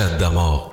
Chat 0.00 0.16
d'amour. 0.16 0.70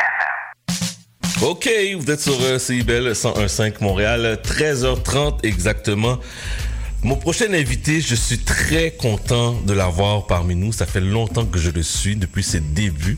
OK, 1.41 1.69
vous 1.99 2.09
êtes 2.09 2.21
sur 2.21 2.41
euh, 2.43 2.57
CIBL 2.57 3.11
101.5 3.11 3.73
Montréal, 3.81 4.39
13h30 4.41 5.39
exactement. 5.43 6.17
Mon 7.03 7.17
prochain 7.17 7.51
invité, 7.51 7.99
je 7.99 8.15
suis 8.15 8.39
très 8.39 8.91
content 8.91 9.59
de 9.65 9.73
l'avoir 9.73 10.27
parmi 10.27 10.55
nous. 10.55 10.71
Ça 10.71 10.85
fait 10.85 11.01
longtemps 11.01 11.45
que 11.45 11.59
je 11.59 11.71
le 11.71 11.83
suis, 11.83 12.15
depuis 12.15 12.41
ses 12.41 12.61
débuts. 12.61 13.17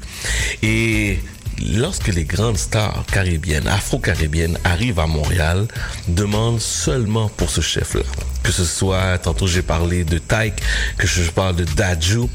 Et 0.63 1.19
lorsque 1.75 2.07
les 2.07 2.23
grandes 2.23 2.57
stars 2.57 3.05
caribéennes, 3.11 3.67
afro-caribéennes 3.67 4.57
arrivent 4.63 4.99
à 4.99 5.05
Montréal, 5.05 5.67
demandent 6.07 6.59
seulement 6.59 7.29
pour 7.29 7.51
ce 7.51 7.61
chef-là. 7.61 8.01
Que 8.41 8.51
ce 8.51 8.65
soit, 8.65 9.19
tantôt 9.19 9.45
j'ai 9.45 9.61
parlé 9.61 10.05
de 10.05 10.17
Tyke, 10.17 10.59
que 10.97 11.05
je 11.05 11.29
parle 11.29 11.57
de 11.57 11.65
Daju, 11.65 12.27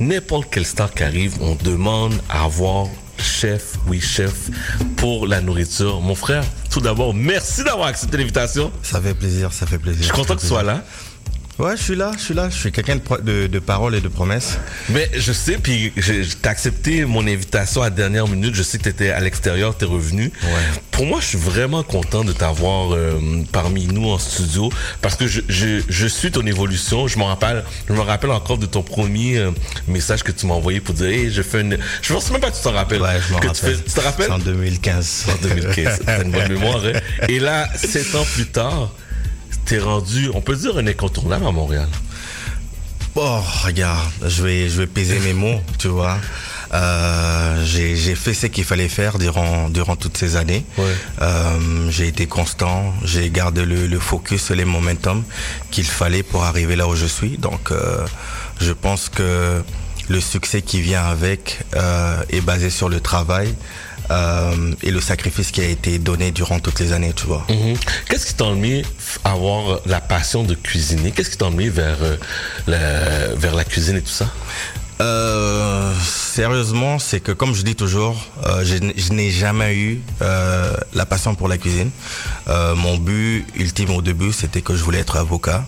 n'importe 0.00 0.52
quelle 0.52 0.66
star 0.66 0.92
qui 0.92 1.04
arrive, 1.04 1.40
on 1.40 1.54
demande 1.54 2.20
à 2.28 2.42
avoir 2.42 2.88
chef, 3.20 3.74
oui 3.86 4.00
chef, 4.00 4.50
pour 4.96 5.26
la 5.26 5.40
nourriture. 5.40 6.00
Mon 6.00 6.14
frère, 6.14 6.44
tout 6.70 6.80
d'abord, 6.80 7.14
merci 7.14 7.62
d'avoir 7.64 7.88
accepté 7.88 8.16
l'invitation. 8.16 8.72
Ça 8.82 9.00
fait 9.00 9.14
plaisir, 9.14 9.52
ça 9.52 9.66
fait 9.66 9.78
plaisir. 9.78 10.00
Je 10.00 10.06
suis 10.06 10.14
content 10.14 10.34
que 10.36 10.40
tu 10.40 10.46
sois 10.46 10.62
là. 10.62 10.82
Ouais, 11.60 11.76
je 11.76 11.82
suis 11.82 11.94
là, 11.96 12.10
je 12.16 12.22
suis 12.22 12.34
là. 12.34 12.48
Je 12.48 12.56
suis 12.56 12.72
quelqu'un 12.72 12.96
de, 12.96 13.00
pro- 13.00 13.18
de, 13.18 13.46
de 13.46 13.58
parole 13.58 13.94
et 13.94 14.00
de 14.00 14.08
promesses. 14.08 14.58
Mais 14.88 15.10
je 15.14 15.30
sais, 15.32 15.58
puis 15.58 15.92
t'as 16.40 16.50
accepté 16.50 17.04
mon 17.04 17.26
invitation 17.26 17.82
à 17.82 17.86
la 17.86 17.90
dernière 17.90 18.26
minute. 18.26 18.54
Je 18.54 18.62
sais 18.62 18.78
que 18.78 18.84
t'étais 18.84 19.10
à 19.10 19.20
l'extérieur, 19.20 19.76
t'es 19.76 19.84
revenu. 19.84 20.24
Ouais. 20.42 20.50
Pour 20.90 21.04
moi, 21.06 21.20
je 21.20 21.26
suis 21.26 21.38
vraiment 21.38 21.82
content 21.82 22.24
de 22.24 22.32
t'avoir 22.32 22.94
euh, 22.94 23.20
parmi 23.52 23.86
nous 23.86 24.08
en 24.10 24.18
studio 24.18 24.70
parce 25.02 25.16
que 25.16 25.26
je, 25.26 25.42
je, 25.48 25.82
je 25.88 26.06
suis 26.06 26.30
ton 26.30 26.46
évolution. 26.46 27.06
Je 27.08 27.18
me 27.18 27.24
rappelle, 27.24 27.62
je 27.88 27.92
me 27.92 28.00
rappelle 28.00 28.30
encore 28.30 28.56
de 28.58 28.66
ton 28.66 28.82
premier 28.82 29.36
euh, 29.38 29.50
message 29.86 30.22
que 30.22 30.32
tu 30.32 30.46
m'as 30.46 30.54
envoyé 30.54 30.80
pour 30.80 30.94
dire, 30.94 31.08
hey, 31.08 31.30
je 31.30 31.42
fais 31.42 31.60
une. 31.60 31.76
Je 32.00 32.12
pense 32.14 32.30
même 32.30 32.40
pas 32.40 32.50
que 32.50 32.56
tu 32.56 32.62
t'en 32.62 32.72
rappelles. 32.72 33.02
Ouais, 33.02 33.18
je 33.20 33.28
que 33.28 33.34
rappelle. 33.34 33.52
Tu, 33.52 33.60
fais- 33.66 33.76
tu 33.84 33.92
te 33.92 34.00
rappelles? 34.00 34.32
En 34.32 34.38
2015. 34.38 35.26
en 35.28 35.42
2015. 35.42 36.00
T'as 36.06 36.22
une 36.24 36.30
bonne 36.30 36.48
mémoire, 36.48 36.80
hein? 36.86 36.98
Et 37.28 37.38
là, 37.38 37.68
sept 37.76 38.14
ans 38.14 38.24
plus 38.34 38.46
tard, 38.46 38.92
t'es 39.70 39.78
rendu, 39.78 40.28
on 40.34 40.40
peut 40.40 40.56
dire, 40.56 40.76
un 40.78 40.86
incontournable 40.88 41.46
à 41.46 41.52
Montréal. 41.52 41.86
Oh, 43.14 43.38
regarde, 43.64 44.10
je 44.26 44.42
vais, 44.42 44.68
je 44.68 44.78
vais 44.80 44.88
peser 44.88 45.20
mes 45.20 45.32
mots, 45.32 45.60
tu 45.78 45.86
vois. 45.86 46.18
Euh, 46.74 47.64
j'ai 47.64 48.16
fait 48.16 48.34
ce 48.34 48.46
qu'il 48.46 48.64
fallait 48.64 48.88
faire 48.88 49.20
durant, 49.20 49.68
durant 49.68 49.94
toutes 49.94 50.16
ces 50.16 50.34
années. 50.34 50.64
Ouais. 50.76 50.92
Euh, 51.22 51.88
j'ai 51.88 52.08
été 52.08 52.26
constant, 52.26 52.92
j'ai 53.04 53.30
gardé 53.30 53.64
le, 53.64 53.86
le 53.86 53.98
focus, 54.00 54.50
les 54.50 54.64
momentum 54.64 55.22
qu'il 55.70 55.86
fallait 55.86 56.24
pour 56.24 56.42
arriver 56.42 56.74
là 56.74 56.88
où 56.88 56.96
je 56.96 57.06
suis. 57.06 57.38
Donc, 57.38 57.70
euh, 57.70 58.04
je 58.60 58.72
pense 58.72 59.08
que 59.08 59.62
le 60.08 60.20
succès 60.20 60.62
qui 60.62 60.80
vient 60.80 61.04
avec 61.04 61.60
est 62.30 62.40
basé 62.40 62.70
sur 62.70 62.88
le 62.88 62.98
travail 62.98 63.54
euh, 64.10 64.74
et 64.82 64.90
le 64.90 65.00
sacrifice 65.00 65.50
qui 65.50 65.60
a 65.60 65.68
été 65.68 65.98
donné 65.98 66.30
durant 66.30 66.58
toutes 66.58 66.80
les 66.80 66.92
années, 66.92 67.12
tu 67.14 67.26
vois. 67.26 67.46
Mhm. 67.48 67.76
Qu'est-ce 68.08 68.26
qui 68.26 68.34
t'a 68.34 68.46
amené 68.46 68.84
à 69.24 69.32
avoir 69.32 69.80
la 69.86 70.00
passion 70.00 70.42
de 70.42 70.54
cuisiner? 70.54 71.12
Qu'est-ce 71.12 71.30
qui 71.30 71.36
t'a 71.38 71.48
vers, 71.48 72.02
euh, 72.02 72.16
la, 72.66 73.34
vers 73.34 73.54
la 73.54 73.64
cuisine 73.64 73.96
et 73.96 74.02
tout 74.02 74.08
ça? 74.08 74.26
Euh, 75.00 75.94
sérieusement, 76.02 76.98
c'est 76.98 77.20
que 77.20 77.32
comme 77.32 77.54
je 77.54 77.62
dis 77.62 77.74
toujours, 77.74 78.22
euh, 78.44 78.64
je, 78.64 79.12
n'ai 79.12 79.30
jamais 79.30 79.74
eu 79.74 80.00
euh, 80.20 80.74
la 80.92 81.06
passion 81.06 81.34
pour 81.34 81.48
la 81.48 81.56
cuisine. 81.56 81.90
Mon 82.48 82.98
but 82.98 83.46
ultime 83.56 83.90
au 83.90 84.02
début, 84.02 84.32
c'était 84.32 84.60
que 84.60 84.74
je 84.74 84.82
voulais 84.82 84.98
être 84.98 85.16
avocat. 85.16 85.64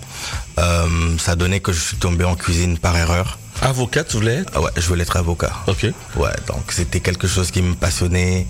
Ça 1.19 1.37
donnait 1.37 1.61
que 1.61 1.73
je 1.73 1.81
suis 1.81 1.97
tombé 1.97 2.25
en 2.25 2.35
cuisine 2.35 2.79
par 2.79 2.97
erreur. 2.97 3.39
Avocat, 3.63 4.03
tu 4.03 4.17
voulais 4.17 4.39
être 4.39 4.53
Ah 4.55 4.61
ouais, 4.61 4.71
je 4.77 4.83
voulais 4.89 5.03
être 5.03 5.17
avocat. 5.17 5.53
Ok. 5.69 5.87
Ouais, 6.17 6.31
donc 6.49 6.65
c'était 6.71 6.99
quelque 6.99 7.29
chose 7.29 7.53
qui 7.53 7.63
me 7.63 7.75
passionnait. 7.75 8.47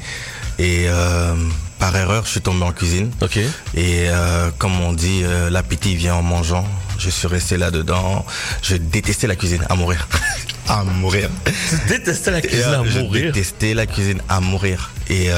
Et 0.59 0.87
euh, 0.89 1.35
par 1.79 1.95
erreur, 1.95 2.25
je 2.25 2.31
suis 2.31 2.41
tombé 2.41 2.65
en 2.65 2.73
cuisine. 2.73 3.11
Ok. 3.21 3.37
Et 3.37 4.07
euh, 4.09 4.51
comme 4.57 4.81
on 4.81 4.95
dit, 4.95 5.21
euh, 5.25 5.51
l'appétit 5.51 5.95
vient 5.97 6.15
en 6.15 6.23
mangeant. 6.23 6.67
Je 6.99 7.11
suis 7.11 7.29
resté 7.29 7.59
là-dedans. 7.59 8.25
Je 8.63 8.77
détestais 8.77 9.27
la 9.27 9.37
cuisine, 9.37 9.63
à 9.69 9.75
mourir. 9.75 10.09
à 10.69 10.83
mourir. 10.83 11.29
Tu 11.45 11.77
détestais 11.89 12.31
la 12.31 12.41
cuisine 12.41 12.65
à 12.73 12.83
je 12.85 13.01
mourir. 13.01 13.33
détestais 13.33 13.75
la 13.75 13.85
cuisine 13.87 14.23
à 14.31 14.41
mourir. 14.41 14.93
Et 15.11 15.29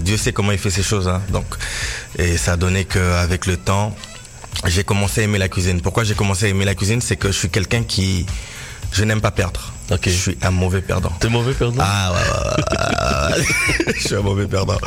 Dieu 0.00 0.16
sait 0.16 0.32
comment 0.32 0.50
il 0.50 0.58
fait 0.58 0.70
ces 0.70 0.82
choses. 0.82 1.06
Hein. 1.06 1.22
Donc, 1.30 1.44
et 2.18 2.36
ça 2.36 2.54
a 2.54 2.56
donné 2.56 2.84
qu'avec 2.84 3.46
le 3.46 3.56
temps, 3.56 3.94
j'ai 4.66 4.82
commencé 4.82 5.20
à 5.20 5.24
aimer 5.24 5.38
la 5.38 5.48
cuisine. 5.48 5.80
Pourquoi 5.80 6.02
j'ai 6.02 6.14
commencé 6.14 6.46
à 6.46 6.48
aimer 6.48 6.64
la 6.64 6.74
cuisine? 6.74 7.00
C'est 7.00 7.16
que 7.16 7.28
je 7.28 7.36
suis 7.38 7.50
quelqu'un 7.50 7.84
qui... 7.84 8.26
Je 8.92 9.04
n'aime 9.04 9.20
pas 9.20 9.30
perdre. 9.30 9.72
Je 10.04 10.10
suis 10.10 10.38
un 10.42 10.50
mauvais 10.50 10.82
perdant. 10.82 11.10
T'es 11.20 11.28
mauvais 11.28 11.52
perdant 11.52 11.82
Ah 11.84 12.12
ouais, 12.12 13.36
ouais, 13.38 13.38
ouais, 13.86 13.94
je 13.96 14.06
suis 14.06 14.14
un 14.14 14.20
mauvais 14.20 14.46
perdant. 14.46 14.78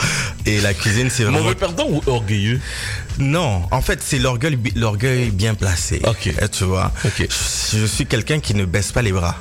Et 0.45 0.61
la 0.61 0.73
cuisine, 0.73 1.09
c'est 1.09 1.23
vraiment... 1.23 1.39
Mauvais 1.39 1.55
perdant 1.55 1.87
ou 1.89 2.01
orgueilleux 2.07 2.61
Non, 3.19 3.63
en 3.71 3.81
fait, 3.81 4.01
c'est 4.01 4.19
l'orgueil, 4.19 4.57
l'orgueil 4.75 5.29
bien 5.31 5.55
placé. 5.55 6.01
Ok. 6.05 6.27
Eh, 6.27 6.47
Tu 6.49 6.63
vois. 6.63 6.91
Ok. 7.03 7.27
Je, 7.29 7.77
je 7.79 7.85
suis 7.85 8.05
quelqu'un 8.05 8.39
qui 8.39 8.53
ne 8.55 8.63
baisse 8.65 8.91
pas 8.93 9.01
les 9.01 9.11
bras. 9.11 9.35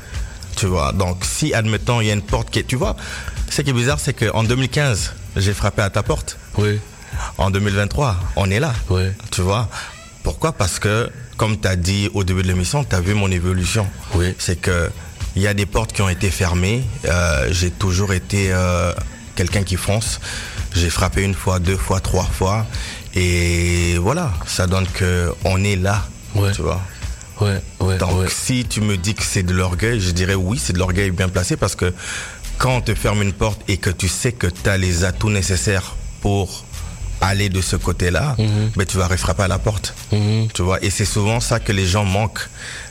Tu 0.57 0.67
vois. 0.67 0.93
Donc, 0.93 1.25
si, 1.25 1.55
admettons, 1.55 2.01
il 2.01 2.09
y 2.09 2.11
a 2.11 2.15
une 2.15 2.23
porte 2.23 2.51
qui 2.51 2.59
est, 2.59 2.65
tu 2.65 2.77
vois, 2.77 2.97
ce 3.49 3.63
qui 3.63 3.71
est 3.71 3.75
bizarre, 3.75 4.01
c'est 4.01 4.15
qu'en 4.15 4.43
2015, 4.43 5.13
j'ai 5.37 5.55
frappé 5.55 5.83
à 5.83 5.91
ta 5.91 6.03
porte. 6.03 6.39
Oui. 6.59 6.81
En 7.39 7.51
2023, 7.51 8.17
on 8.37 8.51
est 8.51 8.59
là. 8.61 8.73
Ouais. 8.91 9.13
Tu 9.31 9.43
vois. 9.43 9.69
Pourquoi? 10.25 10.53
Parce 10.53 10.79
que, 10.81 11.09
comme 11.37 11.59
tu 11.61 11.69
as 11.69 11.77
dit 11.77 12.09
au 12.15 12.25
début 12.25 12.43
de 12.43 12.49
l'émission, 12.49 12.85
tu 12.85 12.95
as 12.95 13.01
vu 13.01 13.15
mon 13.15 13.31
évolution. 13.31 13.87
Oui. 14.15 14.35
C'est 14.39 14.61
que, 14.61 14.91
il 15.37 15.43
y 15.43 15.47
a 15.47 15.55
des 15.55 15.67
portes 15.67 15.93
qui 15.93 16.03
ont 16.03 16.09
été 16.09 16.31
fermées. 16.31 16.83
Euh, 17.07 17.49
j'ai 17.51 17.71
toujours 17.71 18.13
été 18.13 18.53
euh, 18.53 18.93
quelqu'un 19.35 19.63
qui 19.63 19.77
fonce. 19.77 20.21
J'ai 20.75 20.91
frappé 20.91 21.23
une 21.23 21.35
fois, 21.35 21.59
deux 21.59 21.77
fois, 21.77 22.01
trois 22.01 22.25
fois. 22.25 22.67
Et 23.15 23.97
voilà, 23.99 24.33
ça 24.47 24.67
donne 24.67 24.87
que 24.87 25.33
on 25.45 25.63
est 25.65 25.77
là. 25.77 26.07
Ouais. 26.35 26.53
Tu 26.53 26.63
vois. 26.63 26.81
Ouais, 27.41 27.61
ouais, 27.81 27.99
Donc, 27.99 28.21
ouais. 28.21 28.29
si 28.31 28.65
tu 28.65 28.81
me 28.81 28.97
dis 28.97 29.15
que 29.15 29.23
c'est 29.25 29.43
de 29.43 29.53
l'orgueil, 29.53 30.01
je 30.01 30.11
dirais 30.13 30.35
oui, 30.35 30.61
c'est 30.63 30.73
de 30.73 30.79
l'orgueil 30.79 31.11
bien 31.11 31.29
placé 31.29 31.57
parce 31.57 31.75
que 31.75 31.93
quand 32.59 32.77
on 32.77 32.81
te 32.81 32.95
ferme 32.95 33.23
une 33.23 33.33
porte 33.33 33.61
et 33.69 33.79
que 33.79 33.91
tu 33.91 34.09
sais 34.09 34.33
que 34.33 34.47
tu 34.47 34.69
as 34.71 34.77
les 34.79 35.05
atouts 35.05 35.31
nécessaires 35.31 35.97
pour 36.21 36.65
aller 37.23 37.49
de 37.49 37.61
ce 37.63 37.77
côté-là, 37.77 38.37
ben 38.77 38.85
tu 38.87 38.97
vas 38.99 39.07
refrapper 39.07 39.45
à 39.45 39.49
la 39.49 39.59
porte. 39.59 39.95
Mhm. 40.13 40.49
Tu 40.53 40.63
vois, 40.63 40.83
et 40.85 40.91
c'est 40.91 41.05
souvent 41.07 41.41
ça 41.41 41.61
que 41.61 41.73
les 41.73 41.87
gens 41.87 42.05
manquent. 42.05 42.49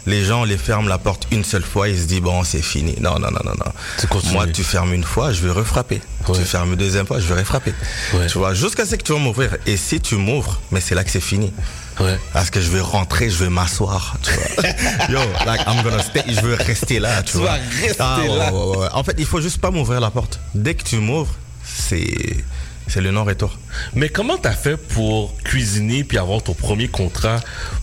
Les 0.08 0.24
gens 0.26 0.46
les 0.46 0.58
ferment 0.58 0.88
la 0.90 0.98
porte 0.98 1.28
une 1.32 1.44
seule 1.44 1.62
fois, 1.62 1.88
ils 1.88 2.00
se 2.00 2.06
disent 2.06 2.22
bon, 2.22 2.44
c'est 2.44 2.62
fini. 2.64 2.96
Non, 3.00 3.20
non, 3.20 3.30
non, 3.30 3.42
non, 3.46 3.54
non. 3.64 4.22
Moi, 4.32 4.48
tu 4.48 4.64
fermes 4.64 4.94
une 4.94 5.04
fois, 5.04 5.32
je 5.32 5.42
vais 5.46 5.52
refrapper. 5.52 6.02
Ouais. 6.28 6.38
Tu 6.40 6.44
fermes 6.44 6.72
une 6.72 6.78
deuxième 6.80 7.06
fois, 7.06 7.20
je 7.20 7.28
vais 7.32 7.40
refrapper. 7.40 7.74
Ouais. 8.14 8.26
Tu 8.28 8.38
vois, 8.40 8.54
jusqu'à 8.56 8.86
ce 8.86 8.96
que 8.96 9.04
tu 9.04 9.12
vas 9.14 9.20
m'ouvrir. 9.20 9.58
Et 9.68 9.78
si 9.78 10.00
tu 10.02 10.16
m'ouvres, 10.16 10.60
mais 10.72 10.82
c'est 10.82 10.96
là 10.96 11.04
que 11.04 11.12
c'est 11.12 11.20
fini. 11.22 11.54
Ouais. 12.00 12.18
Parce 12.34 12.50
que 12.50 12.60
je 12.62 12.70
vais 12.72 12.80
rentrer, 12.80 13.30
je 13.30 13.44
vais 13.44 13.50
m'asseoir, 13.50 14.16
tu 14.24 14.32
vois. 14.32 14.70
Yo, 15.10 15.20
like, 15.46 15.62
I'm 15.68 15.84
gonna 15.84 16.02
stay, 16.02 16.24
je 16.30 16.40
veux 16.42 16.56
rester 16.56 16.98
là, 17.00 17.22
tu, 17.22 17.34
Tu 17.34 17.38
vois. 17.38 17.52
vas 17.52 17.58
rester 17.82 17.96
Ah, 18.00 18.20
là. 18.28 18.52
En 18.96 19.04
fait, 19.04 19.16
il 19.20 19.26
faut 19.26 19.42
juste 19.42 19.60
pas 19.60 19.70
m'ouvrir 19.70 20.00
la 20.00 20.10
porte. 20.10 20.40
Dès 20.56 20.74
que 20.74 20.84
tu 20.84 20.98
m'ouvres, 20.98 21.36
c'est, 21.64 22.44
c'est 22.88 23.02
le 23.02 23.12
non-retour. 23.12 23.58
Mais 23.94 24.10
comment 24.10 24.38
t'as 24.38 24.52
fait 24.52 24.78
pour 24.78 25.36
cuisiner 25.44 26.04
puis 26.04 26.18
avoir 26.18 26.44
ton 26.44 26.54
premier 26.54 26.88
contrat 26.88 27.40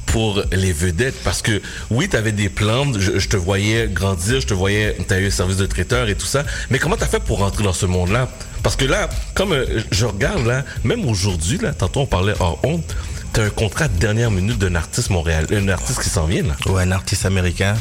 pour 0.06 0.42
les 0.53 0.72
vedettes? 0.72 1.22
Parce 1.25 1.42
que 1.42 1.62
oui, 1.91 2.09
t'avais 2.09 2.32
des 2.32 2.48
plans, 2.48 2.92
je, 2.98 3.19
je 3.19 3.28
te 3.28 3.37
voyais 3.37 3.88
grandir, 3.88 4.41
je 4.41 4.47
te 4.47 4.54
voyais, 4.54 4.97
t'as 5.06 5.19
eu 5.19 5.26
un 5.26 5.31
service 5.31 5.56
de 5.56 5.66
traiteur 5.66 6.08
et 6.08 6.14
tout 6.14 6.26
ça. 6.26 6.44
Mais 6.70 6.78
comment 6.78 6.97
t'as 6.97 7.06
fait 7.06 7.22
pour 7.22 7.38
rentrer 7.38 7.64
dans 7.64 7.72
ce 7.72 7.87
monde-là? 7.87 8.28
Parce 8.62 8.76
que 8.76 8.84
là, 8.84 9.08
comme 9.34 9.53
euh, 9.53 9.82
je 9.91 10.04
regarde 10.04 10.47
là, 10.47 10.64
même 10.84 11.08
aujourd'hui 11.08 11.58
là, 11.58 11.72
tantôt 11.72 12.00
on 12.00 12.06
parlait 12.06 12.34
hors 12.41 12.58
honte, 12.64 12.97
t'as 13.32 13.44
un 13.44 13.50
contrat 13.50 13.88
de 13.88 13.98
dernière 13.98 14.30
minute 14.30 14.58
d'un 14.58 14.74
artiste 14.74 15.10
montréal, 15.10 15.46
un 15.52 15.68
artiste 15.68 16.02
qui 16.02 16.08
s'en 16.08 16.26
vient 16.26 16.42
là. 16.42 16.56
Ouais, 16.66 16.82
un 16.82 16.92
artiste 16.92 17.26
américain 17.26 17.76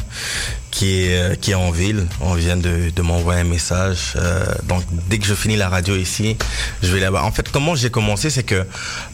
qui 0.70 1.02
est, 1.04 1.16
euh, 1.16 1.34
qui 1.34 1.52
est 1.52 1.54
en 1.54 1.70
ville. 1.70 2.06
On 2.20 2.34
vient 2.34 2.56
de, 2.56 2.90
de 2.94 3.02
m'envoyer 3.02 3.40
un 3.40 3.44
message. 3.44 4.14
Euh, 4.16 4.44
donc, 4.64 4.84
dès 5.08 5.18
que 5.18 5.26
je 5.26 5.34
finis 5.34 5.56
la 5.56 5.68
radio 5.68 5.96
ici, 5.96 6.36
je 6.82 6.92
vais 6.92 7.00
là-bas. 7.00 7.22
En 7.24 7.32
fait, 7.32 7.50
comment 7.50 7.74
j'ai 7.74 7.90
commencé, 7.90 8.30
c'est 8.30 8.42
que 8.42 8.66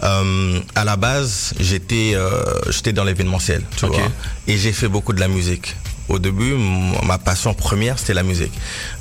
euh, 0.02 0.60
à 0.74 0.84
la 0.84 0.96
base, 0.96 1.54
j'étais 1.60 2.12
euh, 2.14 2.42
j'étais 2.70 2.92
dans 2.92 3.04
l'événementiel, 3.04 3.62
tu 3.76 3.86
vois, 3.86 3.98
et 4.46 4.58
j'ai 4.58 4.72
fait 4.72 4.88
beaucoup 4.88 5.12
de 5.12 5.20
la 5.20 5.28
musique. 5.28 5.76
Au 6.08 6.18
début, 6.18 6.54
ma 7.04 7.18
passion 7.18 7.54
première, 7.54 7.98
c'était 7.98 8.14
la 8.14 8.22
musique. 8.22 8.52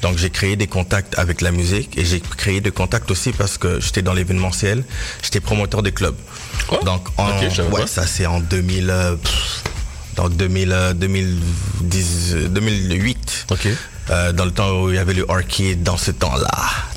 Donc, 0.01 0.17
j'ai 0.17 0.29
créé 0.29 0.55
des 0.55 0.67
contacts 0.67 1.17
avec 1.19 1.41
la 1.41 1.51
musique 1.51 1.97
et 1.97 2.05
j'ai 2.05 2.21
créé 2.21 2.61
des 2.61 2.71
contacts 2.71 3.11
aussi 3.11 3.31
parce 3.33 3.57
que 3.57 3.79
j'étais 3.81 4.01
dans 4.01 4.13
l'événementiel. 4.13 4.83
J'étais 5.21 5.41
promoteur 5.41 5.83
des 5.83 5.91
clubs. 5.91 6.15
Donc, 6.85 7.07
en, 7.17 7.27
ouais, 7.71 7.87
ça 7.87 8.07
c'est 8.07 8.25
en 8.25 8.39
2000, 8.39 8.89
euh, 8.89 9.15
pff, 9.15 9.63
dans 10.15 10.29
2000, 10.29 10.71
euh, 10.71 10.93
2010, 10.93 12.31
euh, 12.33 12.47
2008. 12.47 13.47
Ok. 13.51 13.67
Euh, 14.09 14.33
dans 14.33 14.45
le 14.45 14.51
temps 14.51 14.81
où 14.81 14.89
il 14.89 14.95
y 14.95 14.97
avait 14.97 15.13
le 15.13 15.29
arcade, 15.31 15.81
dans 15.81 15.95
ce 15.97 16.11
temps-là, 16.11 16.51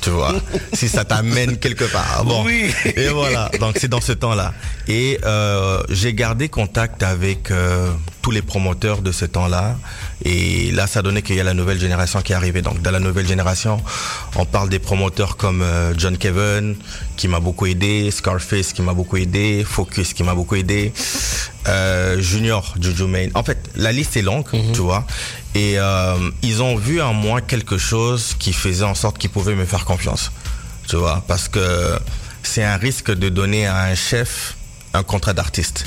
tu 0.07 0.13
vois. 0.13 0.35
si 0.71 0.87
ça 0.87 1.03
t'amène 1.03 1.57
quelque 1.57 1.83
part. 1.83 2.23
Bon. 2.23 2.45
Oui. 2.45 2.71
Et 2.95 3.09
voilà. 3.09 3.51
Donc 3.59 3.75
c'est 3.77 3.89
dans 3.89 3.99
ce 3.99 4.13
temps-là. 4.13 4.53
Et 4.87 5.19
euh, 5.25 5.83
j'ai 5.89 6.13
gardé 6.13 6.47
contact 6.47 7.03
avec 7.03 7.51
euh, 7.51 7.91
tous 8.21 8.31
les 8.31 8.41
promoteurs 8.41 9.01
de 9.01 9.11
ce 9.11 9.25
temps-là. 9.25 9.75
Et 10.23 10.71
là, 10.71 10.87
ça 10.87 11.01
donnait 11.01 11.21
qu'il 11.21 11.35
y 11.35 11.41
a 11.41 11.43
la 11.43 11.53
nouvelle 11.53 11.79
génération 11.79 12.21
qui 12.21 12.31
est 12.31 12.35
arrivée. 12.35 12.61
Donc 12.61 12.81
dans 12.81 12.91
la 12.91 13.01
nouvelle 13.01 13.27
génération, 13.27 13.81
on 14.37 14.45
parle 14.45 14.69
des 14.69 14.79
promoteurs 14.79 15.35
comme 15.35 15.61
euh, 15.61 15.93
John 15.97 16.17
Kevin, 16.17 16.77
qui 17.17 17.27
m'a 17.27 17.41
beaucoup 17.41 17.65
aidé, 17.65 18.09
Scarface, 18.09 18.71
qui 18.71 18.81
m'a 18.81 18.93
beaucoup 18.93 19.17
aidé, 19.17 19.65
Focus, 19.67 20.13
qui 20.13 20.23
m'a 20.23 20.35
beaucoup 20.35 20.55
aidé, 20.55 20.93
Junior, 22.19 22.75
Juju 22.79 23.07
Main. 23.07 23.27
En 23.33 23.43
fait, 23.43 23.57
la 23.75 23.91
liste 23.91 24.15
est 24.15 24.21
longue, 24.21 24.45
tu 24.73 24.79
vois. 24.79 25.05
Et 25.57 25.79
euh, 25.79 26.29
ils 26.43 26.61
ont 26.61 26.75
vu 26.75 27.01
en 27.01 27.13
moi 27.13 27.41
quelque 27.41 27.79
chose 27.79 28.35
qui 28.37 28.53
faisait 28.53 28.85
en 28.85 28.93
sorte 28.93 29.17
qu'ils 29.17 29.31
pouvaient 29.31 29.55
me 29.55 29.65
faire 29.65 29.85
confiance. 29.85 30.31
Tu 30.87 30.97
vois, 30.97 31.23
parce 31.27 31.47
que 31.49 31.97
c'est 32.43 32.63
un 32.63 32.77
risque 32.77 33.11
de 33.11 33.29
donner 33.29 33.65
à 33.65 33.81
un 33.85 33.95
chef 33.95 34.55
un 34.93 35.01
contrat 35.01 35.33
d'artiste. 35.33 35.85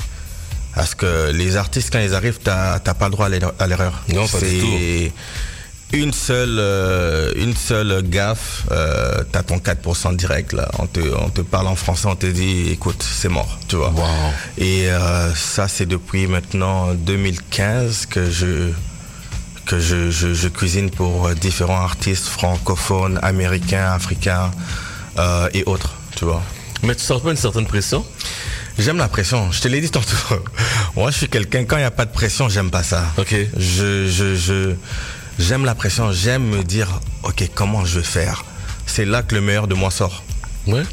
Parce 0.75 0.93
que 0.93 1.31
les 1.31 1.55
artistes, 1.55 1.89
quand 1.89 1.99
ils 1.99 2.13
arrivent, 2.13 2.39
t'as 2.43 2.79
pas 2.79 3.05
le 3.05 3.11
droit 3.11 3.27
à 3.59 3.67
l'erreur-. 3.67 4.03
Non, 4.09 4.27
pas 4.27 4.39
du 4.39 4.45
C'est 4.59 5.11
Une 5.93 6.11
seule, 6.11 6.57
euh, 6.59 7.31
une 7.35 7.55
seule 7.55 8.01
gaffe, 8.03 8.63
euh, 8.71 9.23
t'as 9.31 9.43
ton 9.43 9.57
4% 9.57 10.17
direct 10.17 10.51
là. 10.51 10.69
On 10.79 10.85
te, 10.85 10.99
on 10.99 11.29
te 11.29 11.41
parle 11.41 11.67
en 11.67 11.75
français, 11.75 12.07
on 12.07 12.15
te 12.17 12.25
dit, 12.25 12.71
écoute, 12.71 13.03
c'est 13.03 13.29
mort, 13.29 13.57
tu 13.69 13.77
vois. 13.77 13.91
Wow. 13.91 14.05
Et 14.57 14.89
euh, 14.91 15.33
ça, 15.33 15.69
c'est 15.69 15.85
depuis 15.85 16.27
maintenant 16.27 16.93
2015 16.93 18.05
que 18.07 18.29
je 18.29 18.71
que 19.71 19.79
je, 19.79 20.11
je, 20.11 20.33
je 20.33 20.47
cuisine 20.49 20.89
pour 20.89 21.27
euh, 21.27 21.33
différents 21.33 21.81
artistes 21.81 22.25
francophones, 22.25 23.17
américains, 23.21 23.91
africains 23.93 24.51
euh, 25.17 25.47
et 25.53 25.63
autres, 25.65 25.93
tu 26.17 26.25
vois. 26.25 26.43
Mais 26.83 26.93
tu 26.93 27.01
sens 27.03 27.21
pas 27.21 27.31
une 27.31 27.37
certaine 27.37 27.65
pression? 27.65 28.05
J'aime 28.77 28.97
la 28.97 29.07
pression, 29.07 29.49
je 29.51 29.61
te 29.61 29.69
l'ai 29.69 29.79
dit 29.79 29.89
tantôt. 29.89 30.17
Moi, 30.97 31.09
je 31.11 31.17
suis 31.19 31.29
quelqu'un, 31.29 31.63
quand 31.63 31.77
il 31.77 31.81
n'y 31.81 31.85
a 31.85 31.91
pas 31.91 32.05
de 32.05 32.11
pression, 32.11 32.49
j'aime 32.49 32.69
pas 32.69 32.83
ça. 32.83 33.05
Ok. 33.17 33.33
Je, 33.55 34.07
je, 34.09 34.35
je, 34.35 34.75
j'aime 35.39 35.63
la 35.63 35.73
pression, 35.73 36.11
j'aime 36.11 36.43
me 36.43 36.63
dire, 36.63 36.89
ok, 37.23 37.49
comment 37.55 37.85
je 37.85 37.99
vais 37.99 38.05
faire? 38.05 38.43
C'est 38.85 39.05
là 39.05 39.23
que 39.23 39.35
le 39.35 39.41
meilleur 39.41 39.67
de 39.69 39.73
moi 39.73 39.89
sort. 39.89 40.21
Ouais. 40.67 40.83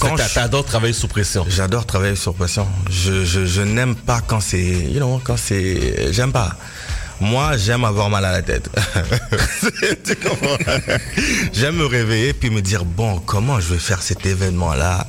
Quand 0.00 0.16
t'adores 0.32 0.64
travailler 0.64 0.94
sous 0.94 1.08
pression. 1.08 1.44
J'adore 1.48 1.84
travailler 1.84 2.16
sur 2.16 2.34
pression. 2.34 2.66
Je, 2.88 3.24
je, 3.26 3.44
je 3.44 3.60
n'aime 3.60 3.94
pas 3.94 4.22
quand 4.26 4.40
c'est, 4.40 4.62
you 4.62 4.96
know, 4.96 5.20
quand 5.22 5.36
c'est, 5.36 6.10
j'aime 6.12 6.32
pas. 6.32 6.56
Moi, 7.20 7.56
j'aime 7.56 7.84
avoir 7.84 8.10
mal 8.10 8.24
à 8.24 8.32
la 8.32 8.42
tête. 8.42 8.68
Tu 10.04 10.16
comprends? 10.16 10.56
J'aime 11.52 11.76
me 11.76 11.86
réveiller 11.86 12.32
puis 12.32 12.50
me 12.50 12.60
dire 12.60 12.84
bon, 12.84 13.18
comment 13.20 13.60
je 13.60 13.74
vais 13.74 13.78
faire 13.78 14.02
cet 14.02 14.26
événement-là? 14.26 15.06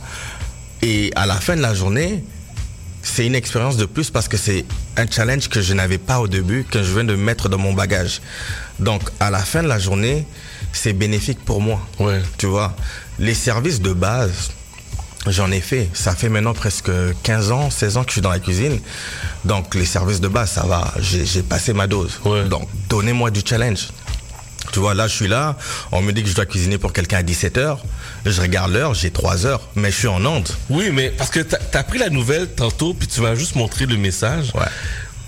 Et 0.82 1.12
à 1.16 1.26
la 1.26 1.36
fin 1.36 1.56
de 1.56 1.62
la 1.62 1.74
journée, 1.74 2.24
c'est 3.02 3.26
une 3.26 3.36
expérience 3.36 3.78
de 3.78 3.86
plus 3.86 4.10
parce 4.10 4.28
que 4.28 4.38
c'est 4.38 4.66
un 4.98 5.06
challenge 5.10 5.48
que 5.50 5.62
je 5.62 5.74
n'avais 5.74 5.98
pas 5.98 6.20
au 6.20 6.28
début, 6.28 6.64
que 6.64 6.84
je 6.84 6.94
viens 6.94 7.04
de 7.04 7.16
mettre 7.16 7.50
dans 7.50 7.58
mon 7.58 7.74
bagage. 7.74 8.22
Donc, 8.80 9.02
à 9.20 9.30
la 9.30 9.40
fin 9.40 9.64
de 9.64 9.68
la 9.68 9.80
journée, 9.80 10.26
c'est 10.74 10.94
bénéfique 10.94 11.44
pour 11.46 11.62
moi. 11.62 11.80
Ouais. 12.00 12.22
Tu 12.38 12.48
vois, 12.48 12.76
les 13.20 13.34
services 13.34 13.80
de 13.80 13.94
base, 13.94 14.52
j'en 15.32 15.52
ai 15.52 15.62
fait. 15.62 15.90
Ça 15.94 16.16
fait 16.16 16.30
maintenant 16.30 16.54
presque 16.54 16.92
15 17.24 17.52
ans, 17.52 17.70
16 17.70 17.98
ans 17.98 18.04
que 18.04 18.10
je 18.10 18.14
suis 18.14 18.22
dans 18.22 18.30
la 18.30 18.40
cuisine. 18.40 18.80
Donc, 19.44 19.76
les 19.76 19.86
services 19.86 20.22
de 20.22 20.28
base, 20.28 20.52
ça 20.52 20.64
va. 20.64 20.94
J'ai 21.00 21.44
passé 21.44 21.74
ma 21.74 21.88
dose. 21.88 22.20
Ouais. 22.26 22.46
Donc, 22.46 22.68
donnez-moi 22.90 23.32
du 23.32 23.42
challenge. 23.46 23.90
Tu 24.72 24.80
vois, 24.80 24.94
là, 24.94 25.08
je 25.08 25.16
suis 25.16 25.28
là. 25.28 25.58
On 25.92 26.02
me 26.02 26.12
dit 26.12 26.24
que 26.24 26.30
je 26.30 26.36
dois 26.36 26.46
cuisiner 26.46 26.78
pour 26.78 26.92
quelqu'un 26.92 27.18
à 27.18 27.24
17 27.24 27.58
heures. 27.58 27.80
Je 28.26 28.42
regarde 28.42 28.72
l'heure, 28.72 28.94
j'ai 28.94 29.12
3 29.12 29.46
heures. 29.46 29.62
Mais 29.76 29.92
je 29.92 29.98
suis 29.98 30.08
en 30.08 30.26
onde. 30.26 30.50
Oui, 30.70 30.90
mais 30.92 31.12
parce 31.12 31.30
que 31.30 31.40
t'as 31.40 31.80
as 31.80 31.84
pris 31.84 32.00
la 32.00 32.10
nouvelle 32.10 32.48
tantôt, 32.48 32.94
puis 32.94 33.08
tu 33.08 33.22
m'as 33.22 33.36
juste 33.36 33.56
montré 33.56 33.86
le 33.86 33.98
message. 33.98 34.52
Ouais. 34.56 34.66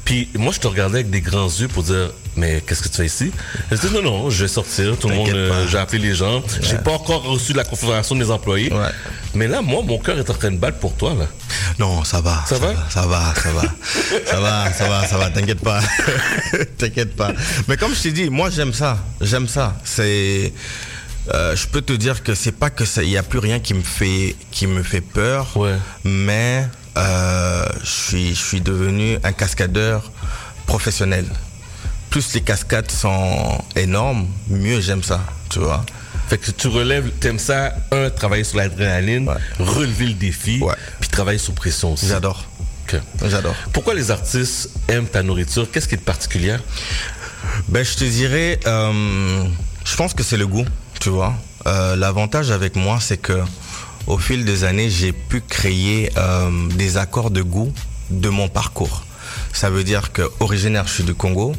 Puis 0.05 0.29
moi, 0.35 0.51
je 0.53 0.59
te 0.59 0.67
regardais 0.67 0.99
avec 0.99 1.09
des 1.09 1.21
grands 1.21 1.47
yeux 1.47 1.67
pour 1.67 1.83
dire, 1.83 2.11
mais 2.37 2.61
qu'est-ce 2.65 2.81
que 2.83 2.87
tu 2.87 2.95
fais 2.97 3.05
ici? 3.07 3.31
Je 3.71 3.75
dis 3.75 3.93
non, 3.93 4.01
non, 4.01 4.29
je 4.29 4.43
vais 4.43 4.47
sortir. 4.47 4.97
Tout 4.97 5.09
le 5.09 5.15
monde, 5.15 5.29
euh, 5.29 5.67
j'ai 5.67 5.77
appelé 5.77 5.99
les 5.99 6.13
gens. 6.15 6.41
J'ai 6.61 6.77
pas 6.77 6.91
encore 6.91 7.23
reçu 7.23 7.51
la 7.53 7.63
confirmation 7.63 8.15
des 8.15 8.29
employés. 8.31 8.71
Ouais. 8.71 8.89
Mais 9.33 9.47
là, 9.47 9.61
moi, 9.61 9.81
mon 9.83 9.97
cœur 9.99 10.17
est 10.17 10.29
en 10.29 10.33
train 10.33 10.51
de 10.51 10.57
battre 10.57 10.77
pour 10.77 10.95
toi 10.95 11.13
là. 11.17 11.25
Non, 11.79 12.03
ça 12.03 12.21
va? 12.21 12.43
Ça 12.47 12.57
va 12.57 12.73
Ça 12.89 13.05
va, 13.05 13.33
ça 13.35 13.51
va. 13.51 13.61
ça 14.25 14.39
va, 14.39 14.71
ça 14.71 14.87
va, 14.87 15.05
ça 15.07 15.17
va. 15.17 15.29
T'inquiète 15.29 15.59
pas. 15.61 15.81
T'inquiète 16.77 17.15
pas. 17.15 17.33
Mais 17.67 17.75
comme 17.77 17.93
je 17.93 18.01
t'ai 18.03 18.11
dit, 18.11 18.29
moi 18.29 18.49
j'aime 18.49 18.73
ça. 18.73 18.97
J'aime 19.21 19.47
ça. 19.47 19.75
C'est. 19.83 20.53
euh, 21.33 21.55
je 21.55 21.67
peux 21.67 21.81
te 21.81 21.93
dire 21.93 22.23
que 22.23 22.33
c'est 22.35 22.51
pas 22.53 22.69
que 22.69 22.85
ça. 22.85 23.03
Il 23.03 23.09
y 23.09 23.17
a 23.17 23.23
plus 23.23 23.39
rien 23.39 23.59
qui 23.59 23.73
me 23.73 23.83
fait 23.83 24.35
qui 24.51 24.67
me 24.67 24.83
fait 24.83 25.01
peur. 25.01 25.55
Ouais. 25.57 25.75
Mais 26.03 26.67
euh, 26.97 27.65
je 27.83 27.89
suis 27.89 28.29
je 28.35 28.41
suis 28.41 28.61
devenu 28.61 29.17
un 29.23 29.31
cascadeur 29.33 30.11
professionnel. 30.65 31.25
Plus 32.09 32.33
les 32.33 32.41
cascades 32.41 32.89
sont 32.91 33.57
énormes, 33.75 34.27
mieux 34.49 34.79
j'aime 34.81 35.03
ça. 35.03 35.21
Tu 35.49 35.59
vois. 35.59 35.85
Fait 36.29 36.37
que 36.37 36.51
tu 36.51 36.67
relèves, 36.67 37.09
t'aimes 37.19 37.39
ça, 37.39 37.73
un, 37.91 38.09
travailler 38.09 38.43
sur 38.43 38.57
l'adrénaline, 38.57 39.27
Ouais. 39.29 39.35
relever 39.59 40.07
le 40.07 40.13
défi, 40.13 40.59
Ouais. 40.61 40.73
puis 40.99 41.09
travailler 41.09 41.37
sous 41.39 41.53
pression 41.53 41.93
aussi. 41.93 42.07
J'adore. 42.07 42.45
Pourquoi 43.73 43.93
les 43.93 44.11
artistes 44.11 44.69
aiment 44.87 45.07
ta 45.07 45.21
nourriture? 45.21 45.69
Qu'est-ce 45.71 45.87
qui 45.89 45.95
est 45.95 45.97
de 45.97 46.03
particulier? 46.03 46.55
Ben, 47.67 47.83
je 47.83 47.95
te 47.95 48.03
dirais, 48.05 48.59
euh, 48.65 49.43
je 49.85 49.95
pense 49.97 50.13
que 50.13 50.23
c'est 50.23 50.37
le 50.37 50.47
goût, 50.47 50.65
tu 50.99 51.09
vois. 51.09 51.33
Euh, 51.65 51.95
L'avantage 51.97 52.49
avec 52.51 52.75
moi, 52.77 52.99
c'est 53.01 53.17
que 53.17 53.41
au 54.05 54.17
fil 54.17 54.45
des 54.45 54.63
années, 54.63 54.89
j'ai 54.89 55.11
pu 55.11 55.41
créer 55.41 56.11
euh, 56.17 56.49
des 56.75 56.95
accords 56.97 57.29
de 57.31 57.41
goût 57.41 57.73
de 58.09 58.29
mon 58.29 58.47
parcours. 58.47 59.05
Ça 59.57 59.71
veut 59.71 59.83
dire 59.83 60.11
que 60.11 60.21
originaire, 60.39 60.85
je 60.85 60.93
suis 60.93 61.03
du 61.03 61.15
Congo. 61.15 61.55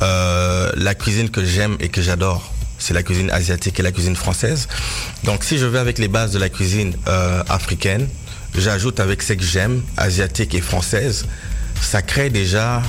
Euh, 0.00 0.70
la 0.76 0.94
cuisine 0.94 1.28
que 1.28 1.44
j'aime 1.44 1.76
et 1.80 1.88
que 1.88 2.00
j'adore, 2.00 2.52
c'est 2.78 2.94
la 2.94 3.02
cuisine 3.02 3.32
asiatique 3.32 3.80
et 3.80 3.82
la 3.82 3.90
cuisine 3.90 4.14
française. 4.14 4.68
Donc, 5.24 5.42
si 5.42 5.58
je 5.58 5.66
vais 5.66 5.80
avec 5.80 5.98
les 5.98 6.06
bases 6.06 6.30
de 6.30 6.38
la 6.38 6.48
cuisine 6.48 6.94
euh, 7.08 7.42
africaine, 7.48 8.06
j'ajoute 8.56 9.00
avec 9.00 9.24
ce 9.24 9.32
que 9.32 9.42
j'aime, 9.42 9.82
asiatique 9.96 10.54
et 10.54 10.60
française, 10.60 11.26
ça 11.80 12.00
crée 12.00 12.30
déjà 12.30 12.80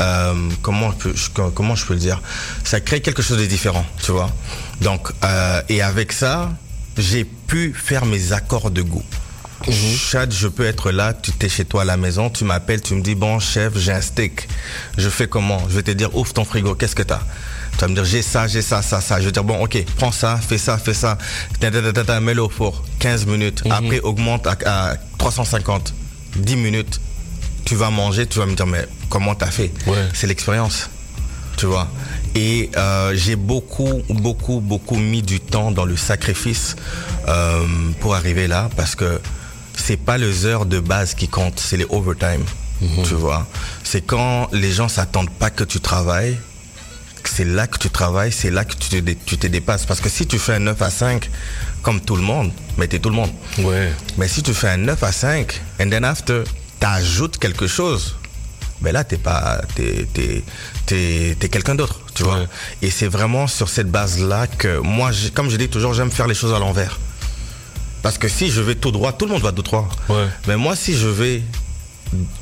euh, 0.00 0.34
comment, 0.62 0.92
je 1.00 1.30
peux, 1.30 1.50
comment 1.50 1.76
je 1.76 1.86
peux 1.86 1.94
le 1.94 2.00
dire? 2.00 2.20
Ça 2.64 2.80
crée 2.80 3.02
quelque 3.02 3.22
chose 3.22 3.38
de 3.38 3.46
différent, 3.46 3.86
tu 4.02 4.10
vois? 4.10 4.32
Donc, 4.80 5.12
et 5.68 5.80
avec 5.80 6.10
ça, 6.10 6.50
j'ai 6.98 7.22
pu 7.22 7.72
faire 7.72 8.04
mes 8.04 8.32
accords 8.32 8.72
de 8.72 8.82
goût. 8.82 9.04
Chad, 9.70 10.32
je 10.32 10.48
peux 10.48 10.64
être 10.64 10.90
là, 10.90 11.12
tu 11.14 11.32
t'es 11.32 11.48
chez 11.48 11.64
toi 11.64 11.82
à 11.82 11.84
la 11.84 11.96
maison, 11.96 12.30
tu 12.30 12.44
m'appelles, 12.44 12.80
tu 12.82 12.94
me 12.94 13.02
dis, 13.02 13.14
bon 13.14 13.38
chef, 13.38 13.76
j'ai 13.76 13.92
un 13.92 14.00
steak. 14.00 14.48
Je 14.98 15.08
fais 15.08 15.26
comment? 15.28 15.60
Je 15.68 15.76
vais 15.76 15.82
te 15.82 15.90
dire, 15.90 16.14
ouvre 16.16 16.32
ton 16.32 16.44
frigo, 16.44 16.74
qu'est-ce 16.74 16.94
que 16.94 17.02
t'as? 17.02 17.20
Tu 17.72 17.78
vas 17.78 17.88
me 17.88 17.94
dire, 17.94 18.04
j'ai 18.04 18.22
ça, 18.22 18.46
j'ai 18.46 18.62
ça, 18.62 18.82
ça, 18.82 19.00
ça. 19.00 19.20
Je 19.20 19.26
vais 19.26 19.32
dire, 19.32 19.44
bon, 19.44 19.62
ok, 19.62 19.84
prends 19.96 20.12
ça, 20.12 20.36
fais 20.36 20.58
ça, 20.58 20.78
fais 20.78 20.94
ça. 20.94 21.18
Mets-le 21.60 22.42
au 22.42 22.48
four, 22.48 22.84
15 22.98 23.26
minutes. 23.26 23.62
Après, 23.70 24.00
augmente 24.00 24.46
à, 24.46 24.56
à 24.66 24.96
350, 25.18 25.94
10 26.36 26.56
minutes. 26.56 27.00
Tu 27.64 27.76
vas 27.76 27.90
manger, 27.90 28.26
tu 28.26 28.38
vas 28.38 28.46
me 28.46 28.54
dire, 28.54 28.66
mais 28.66 28.86
comment 29.08 29.34
t'as 29.34 29.50
fait? 29.50 29.70
Ouais. 29.86 30.08
C'est 30.12 30.26
l'expérience 30.26 30.90
tu 31.56 31.66
vois? 31.66 31.86
Et 32.34 32.70
euh, 32.76 33.12
j'ai 33.14 33.36
beaucoup, 33.36 34.02
beaucoup, 34.08 34.60
beaucoup 34.60 34.96
mis 34.96 35.22
du 35.22 35.38
temps 35.38 35.70
dans 35.70 35.84
le 35.84 35.96
sacrifice 35.96 36.76
euh, 37.28 37.64
pour 38.00 38.14
arriver 38.14 38.48
là, 38.48 38.68
parce 38.76 38.94
que 38.94 39.20
c'est 39.76 39.96
pas 39.96 40.18
les 40.18 40.46
heures 40.46 40.66
de 40.66 40.80
base 40.80 41.14
qui 41.14 41.28
comptent, 41.28 41.60
c'est 41.60 41.76
les 41.76 41.86
overtime, 41.88 42.44
tu 43.04 43.14
vois. 43.14 43.46
C'est 43.84 44.02
quand 44.02 44.48
les 44.52 44.72
gens 44.72 44.88
s'attendent 44.88 45.30
pas 45.30 45.50
que 45.50 45.64
tu 45.64 45.80
travailles, 45.80 46.38
c'est 47.24 47.44
là 47.44 47.66
que 47.66 47.78
tu 47.78 47.88
travailles, 47.90 48.32
c'est 48.32 48.50
là 48.50 48.64
que 48.64 48.74
tu 48.74 48.88
te, 48.88 48.96
dé- 48.96 49.16
tu 49.24 49.38
te 49.38 49.46
dépasses. 49.46 49.86
Parce 49.86 50.00
que 50.00 50.08
si 50.08 50.26
tu 50.26 50.38
fais 50.38 50.54
un 50.54 50.58
9 50.58 50.82
à 50.82 50.90
5, 50.90 51.30
comme 51.82 52.00
tout 52.00 52.16
le 52.16 52.22
monde, 52.22 52.50
mais 52.76 52.88
t'es 52.88 52.98
tout 52.98 53.10
le 53.10 53.14
monde. 53.14 53.30
Ouais. 53.58 53.92
Mais 54.18 54.26
si 54.28 54.42
tu 54.42 54.52
fais 54.54 54.68
un 54.68 54.76
9 54.78 55.02
à 55.02 55.12
5, 55.12 55.60
and 55.80 55.88
then 55.90 56.04
after, 56.04 56.42
t'ajoutes 56.80 57.38
quelque 57.38 57.66
chose, 57.68 58.16
ben 58.80 58.92
là, 58.92 59.04
t'es 59.04 59.16
pas, 59.18 59.60
t'es, 59.76 60.08
t'es, 60.12 60.42
t'es, 60.86 61.36
t'es 61.38 61.48
quelqu'un 61.48 61.76
d'autre, 61.76 62.00
tu 62.14 62.24
vois. 62.24 62.40
Ouais. 62.40 62.46
Et 62.82 62.90
c'est 62.90 63.06
vraiment 63.06 63.46
sur 63.46 63.68
cette 63.68 63.90
base-là 63.90 64.48
que 64.48 64.78
moi, 64.78 65.12
comme 65.34 65.48
je 65.48 65.56
dis 65.56 65.68
toujours, 65.68 65.94
j'aime 65.94 66.10
faire 66.10 66.26
les 66.26 66.34
choses 66.34 66.52
à 66.52 66.58
l'envers. 66.58 66.98
Parce 68.02 68.18
que 68.18 68.28
si 68.28 68.50
je 68.50 68.60
vais 68.60 68.74
tout 68.74 68.90
droit, 68.90 69.12
tout 69.12 69.26
le 69.26 69.32
monde 69.32 69.42
va 69.42 69.52
tout 69.52 69.62
droit. 69.62 69.88
Ouais. 70.08 70.26
Mais 70.48 70.56
moi, 70.56 70.74
si 70.76 70.96
je 70.96 71.06
vais, 71.08 71.42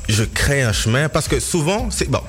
je 0.09 0.23
crée 0.23 0.63
un 0.63 0.73
chemin, 0.73 1.07
parce 1.09 1.27
que 1.27 1.39
souvent, 1.39 1.89
c'est 1.91 2.09
bon, 2.09 2.21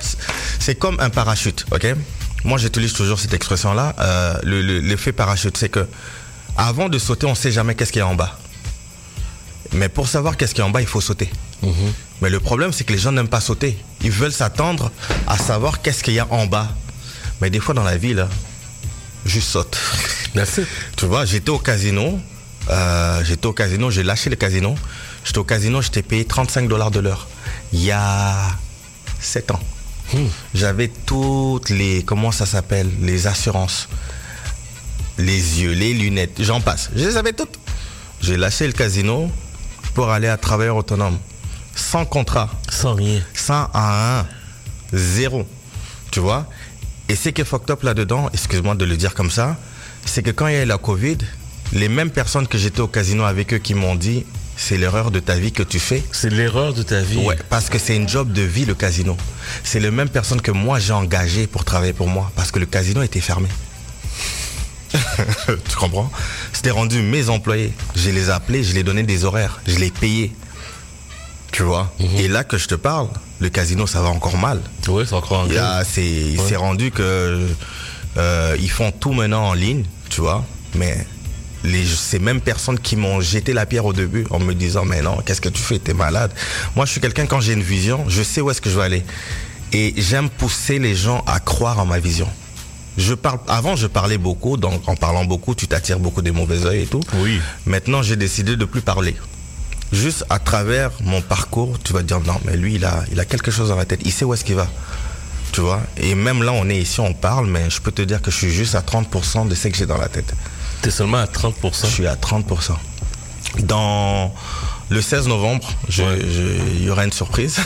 c'est- 0.59 0.75
comme 0.75 0.99
un 0.99 1.09
parachute, 1.09 1.65
ok? 1.71 1.95
Moi, 2.43 2.57
j'utilise 2.57 2.93
toujours 2.93 3.19
cette 3.19 3.33
expression-là. 3.33 3.95
euh, 3.99 4.35
le- 4.43 4.61
le- 4.61 4.79
L'effet 4.79 5.11
parachute, 5.13 5.57
c'est 5.57 5.69
que 5.69 5.87
avant 6.57 6.89
de 6.89 6.99
sauter, 6.99 7.25
on 7.25 7.35
sait 7.35 7.51
jamais 7.51 7.73
qu'est-ce 7.75 7.91
qu'il 7.91 7.99
y 7.99 8.03
a 8.03 8.07
en 8.07 8.15
bas. 8.15 8.37
Mais 9.71 9.89
pour 9.89 10.07
savoir 10.07 10.37
qu'est-ce 10.37 10.53
qu'il 10.53 10.61
y 10.61 10.65
a 10.65 10.67
en 10.67 10.71
bas, 10.71 10.81
il 10.81 10.87
faut 10.87 11.01
sauter. 11.01 11.29
Mais 12.21 12.29
le 12.29 12.39
problème, 12.39 12.71
c'est 12.73 12.83
que 12.83 12.91
les 12.93 12.99
gens 12.99 13.11
n'aiment 13.11 13.29
pas 13.29 13.41
sauter. 13.41 13.77
Ils 14.01 14.11
veulent 14.11 14.33
s'attendre 14.33 14.91
à 15.27 15.37
savoir 15.37 15.81
qu'est-ce 15.81 16.03
qu'il 16.03 16.13
y 16.13 16.19
a 16.19 16.27
en 16.31 16.45
bas. 16.45 16.69
Mais 17.41 17.49
des 17.49 17.59
fois 17.59 17.73
dans 17.73 17.83
la 17.83 17.97
vie, 17.97 18.13
là, 18.13 18.27
juste 19.25 19.47
saute. 19.49 19.77
Tu 20.97 21.05
vois, 21.05 21.25
j'étais 21.25 21.49
au 21.49 21.59
casino. 21.59 22.19
Euh, 22.69 23.23
j'étais 23.23 23.45
au 23.45 23.53
casino, 23.53 23.91
j'ai 23.91 24.03
lâché 24.03 24.29
le 24.29 24.35
casino. 24.35 24.75
J'étais 25.25 25.39
au 25.39 25.43
casino, 25.43 25.81
j'étais 25.81 26.01
payé 26.01 26.25
35 26.25 26.67
dollars 26.67 26.91
de 26.91 26.99
l'heure. 26.99 27.27
Il 27.71 27.83
y 27.83 27.91
a 27.91 28.35
7 29.19 29.51
ans. 29.51 29.59
Hmm. 30.13 30.25
J'avais 30.53 30.89
toutes 30.89 31.69
les, 31.69 32.03
comment 32.03 32.31
ça 32.31 32.45
s'appelle, 32.45 32.89
les 33.01 33.27
assurances. 33.27 33.89
Les 35.17 35.61
yeux, 35.61 35.73
les 35.73 35.93
lunettes, 35.93 36.37
j'en 36.39 36.61
passe. 36.61 36.89
Je 36.95 37.05
les 37.05 37.17
avais 37.17 37.33
toutes. 37.33 37.59
J'ai 38.21 38.37
lâché 38.37 38.65
le 38.65 38.73
casino 38.73 39.29
pour 39.93 40.09
aller 40.09 40.27
à 40.27 40.37
travailleur 40.37 40.77
autonome. 40.77 41.17
Sans 41.75 42.05
contrat. 42.05 42.49
Sans 42.69 42.95
rien. 42.95 43.21
Sans 43.33 43.69
un, 43.73 44.25
zéro. 44.91 45.45
Tu 46.11 46.19
vois? 46.19 46.47
Et 47.09 47.15
c'est 47.15 47.33
que 47.33 47.43
fucked 47.43 47.69
up 47.69 47.83
là-dedans, 47.83 48.29
excuse-moi 48.33 48.75
de 48.75 48.85
le 48.85 48.95
dire 48.95 49.13
comme 49.13 49.31
ça, 49.31 49.57
c'est 50.05 50.23
que 50.23 50.31
quand 50.31 50.47
il 50.47 50.53
y 50.53 50.57
a 50.57 50.63
eu 50.63 50.65
la 50.65 50.77
Covid, 50.77 51.17
les 51.73 51.89
mêmes 51.89 52.11
personnes 52.11 52.47
que 52.47 52.57
j'étais 52.57 52.81
au 52.81 52.87
casino 52.87 53.23
avec 53.23 53.53
eux 53.53 53.57
qui 53.57 53.73
m'ont 53.73 53.95
dit 53.95 54.25
c'est 54.55 54.77
l'erreur 54.77 55.09
de 55.09 55.19
ta 55.19 55.35
vie 55.35 55.51
que 55.51 55.63
tu 55.63 55.79
fais. 55.79 56.03
C'est 56.11 56.29
l'erreur 56.29 56.73
de 56.73 56.83
ta 56.83 57.01
vie. 57.01 57.17
Ouais, 57.17 57.37
parce 57.49 57.69
que 57.69 57.79
c'est 57.79 57.95
une 57.95 58.07
job 58.07 58.31
de 58.31 58.43
vie 58.43 58.65
le 58.65 58.75
casino. 58.75 59.17
C'est 59.63 59.79
les 59.79 59.89
mêmes 59.89 60.09
personnes 60.09 60.41
que 60.41 60.51
moi 60.51 60.79
j'ai 60.79 60.93
engagées 60.93 61.47
pour 61.47 61.65
travailler 61.65 61.93
pour 61.93 62.07
moi 62.07 62.31
parce 62.35 62.51
que 62.51 62.59
le 62.59 62.67
casino 62.67 63.01
était 63.01 63.19
fermé. 63.19 63.49
tu 64.93 65.75
comprends? 65.75 66.11
C'était 66.53 66.69
rendu 66.69 67.01
mes 67.01 67.29
employés. 67.29 67.73
Je 67.95 68.11
les 68.11 68.27
ai 68.27 68.31
appelés, 68.31 68.63
je 68.63 68.73
les 68.73 68.81
ai 68.81 68.83
donné 68.83 69.01
des 69.01 69.25
horaires, 69.25 69.59
je 69.65 69.79
les 69.79 69.87
ai 69.87 69.91
payés. 69.91 70.31
Tu 71.51 71.63
vois? 71.63 71.91
Mhm. 71.99 72.17
Et 72.17 72.27
là 72.27 72.43
que 72.43 72.59
je 72.59 72.67
te 72.67 72.75
parle, 72.75 73.07
le 73.39 73.49
casino 73.49 73.87
ça 73.87 74.01
va 74.03 74.09
encore 74.09 74.37
mal. 74.37 74.61
Oui, 74.87 75.03
c'est 75.07 75.15
encore 75.15 75.41
un 75.41 75.47
Il 75.97 76.39
s'est 76.39 76.55
rendu 76.55 76.91
que 76.91 77.47
euh, 78.17 78.55
ils 78.59 78.69
font 78.69 78.91
tout 78.91 79.13
maintenant 79.13 79.47
en 79.47 79.53
ligne, 79.53 79.83
tu 80.09 80.21
vois? 80.21 80.45
Mais 80.75 81.07
les, 81.63 81.85
ces 81.85 82.19
mêmes 82.19 82.41
personnes 82.41 82.79
qui 82.79 82.95
m'ont 82.95 83.21
jeté 83.21 83.53
la 83.53 83.65
pierre 83.65 83.85
au 83.85 83.93
début 83.93 84.25
en 84.29 84.39
me 84.39 84.53
disant 84.53 84.85
mais 84.85 85.01
non, 85.01 85.17
qu'est-ce 85.25 85.41
que 85.41 85.49
tu 85.49 85.61
fais, 85.61 85.79
t'es 85.79 85.93
malade. 85.93 86.31
Moi, 86.75 86.85
je 86.85 86.91
suis 86.91 87.01
quelqu'un 87.01 87.25
quand 87.25 87.39
j'ai 87.39 87.53
une 87.53 87.63
vision, 87.63 88.05
je 88.07 88.21
sais 88.23 88.41
où 88.41 88.49
est-ce 88.51 88.61
que 88.61 88.69
je 88.69 88.77
vais 88.77 88.85
aller. 88.85 89.03
Et 89.71 89.93
j'aime 89.97 90.29
pousser 90.29 90.77
les 90.79 90.95
gens 90.95 91.23
à 91.25 91.39
croire 91.39 91.79
en 91.79 91.85
ma 91.85 91.99
vision. 91.99 92.27
Je 92.97 93.15
parle, 93.15 93.39
avant, 93.47 93.75
je 93.75 93.87
parlais 93.87 94.19
beaucoup, 94.19 94.55
donc 94.57 94.87
en 94.87 94.95
parlant 94.95 95.25
beaucoup, 95.25 95.55
tu 95.55 95.67
t'attires 95.67 95.99
beaucoup 95.99 96.21
des 96.21 96.31
mauvais 96.31 96.65
oeils 96.65 96.83
et 96.83 96.85
tout. 96.85 97.01
Oui. 97.15 97.39
Maintenant, 97.65 98.03
j'ai 98.03 98.15
décidé 98.15 98.55
de 98.55 98.65
plus 98.65 98.81
parler. 98.81 99.15
Juste 99.91 100.25
à 100.29 100.39
travers 100.39 100.91
mon 101.03 101.21
parcours, 101.21 101.77
tu 101.83 101.93
vas 101.93 102.03
dire 102.03 102.19
non, 102.19 102.39
mais 102.45 102.55
lui, 102.55 102.75
il 102.75 102.85
a, 102.85 103.03
il 103.11 103.19
a 103.19 103.25
quelque 103.25 103.51
chose 103.51 103.69
dans 103.69 103.75
la 103.75 103.85
tête. 103.85 104.01
Il 104.05 104.11
sait 104.11 104.25
où 104.25 104.33
est-ce 104.33 104.43
qu'il 104.43 104.55
va. 104.55 104.67
Tu 105.51 105.61
vois? 105.61 105.81
Et 105.97 106.15
même 106.15 106.43
là, 106.43 106.51
on 106.51 106.67
est 106.69 106.77
ici, 106.77 106.99
on 106.99 107.13
parle, 107.13 107.47
mais 107.47 107.69
je 107.69 107.79
peux 107.79 107.91
te 107.91 108.01
dire 108.01 108.21
que 108.21 108.31
je 108.31 108.37
suis 108.37 108.51
juste 108.51 108.75
à 108.75 108.81
30% 108.81 109.47
de 109.47 109.55
ce 109.55 109.67
que 109.67 109.77
j'ai 109.77 109.85
dans 109.85 109.97
la 109.97 110.09
tête. 110.09 110.33
Tu 110.83 110.89
es 110.89 110.91
seulement 110.91 111.17
à 111.17 111.25
30% 111.25 111.85
Je 111.85 111.87
suis 111.87 112.07
à 112.07 112.15
30%. 112.15 112.73
Dans 113.59 114.33
le 114.89 115.01
16 115.01 115.27
novembre, 115.29 115.71
il 115.87 116.83
y 116.83 116.89
aura 116.89 117.05
une 117.05 117.13
surprise. 117.13 117.57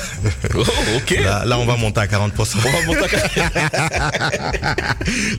Oh, 0.56 0.64
ok. 0.98 1.20
Là, 1.24 1.58
on 1.58 1.66
va 1.66 1.78
monter 1.78 2.00
à 2.00 2.06
40%. 2.06 2.58
On 2.58 2.70
va 2.70 2.86
monter 2.86 3.16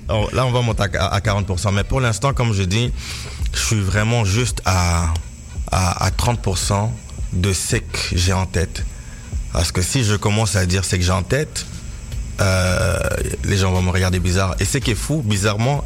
à... 0.09 0.35
là, 0.35 0.47
on 0.47 0.51
va 0.51 0.61
monter 0.63 0.83
à 0.83 1.21
40%. 1.21 1.73
Mais 1.75 1.85
pour 1.85 2.01
l'instant, 2.01 2.35
comme 2.35 2.53
je 2.53 2.65
dis, 2.65 2.93
je 3.55 3.61
suis 3.61 3.81
vraiment 3.81 4.25
juste 4.25 4.61
à, 4.65 5.15
à, 5.71 6.11
30% 6.11 6.91
de 7.33 7.53
ce 7.53 7.77
que 7.77 7.99
j'ai 8.13 8.33
en 8.33 8.47
tête. 8.47 8.85
Parce 9.53 9.71
que 9.71 9.83
si 9.83 10.03
je 10.03 10.17
commence 10.17 10.57
à 10.57 10.67
dire 10.67 10.85
ce 10.85 10.97
que 10.97 11.03
j'ai 11.03 11.13
en 11.13 11.23
tête, 11.23 11.65
euh, 12.41 12.99
les 13.45 13.57
gens 13.57 13.71
vont 13.71 13.83
me 13.83 13.91
regarder 13.91 14.19
bizarre. 14.19 14.57
Et 14.61 14.65
ce 14.65 14.79
qui 14.79 14.91
est 14.93 14.97
fou, 14.97 15.23
bizarrement, 15.25 15.85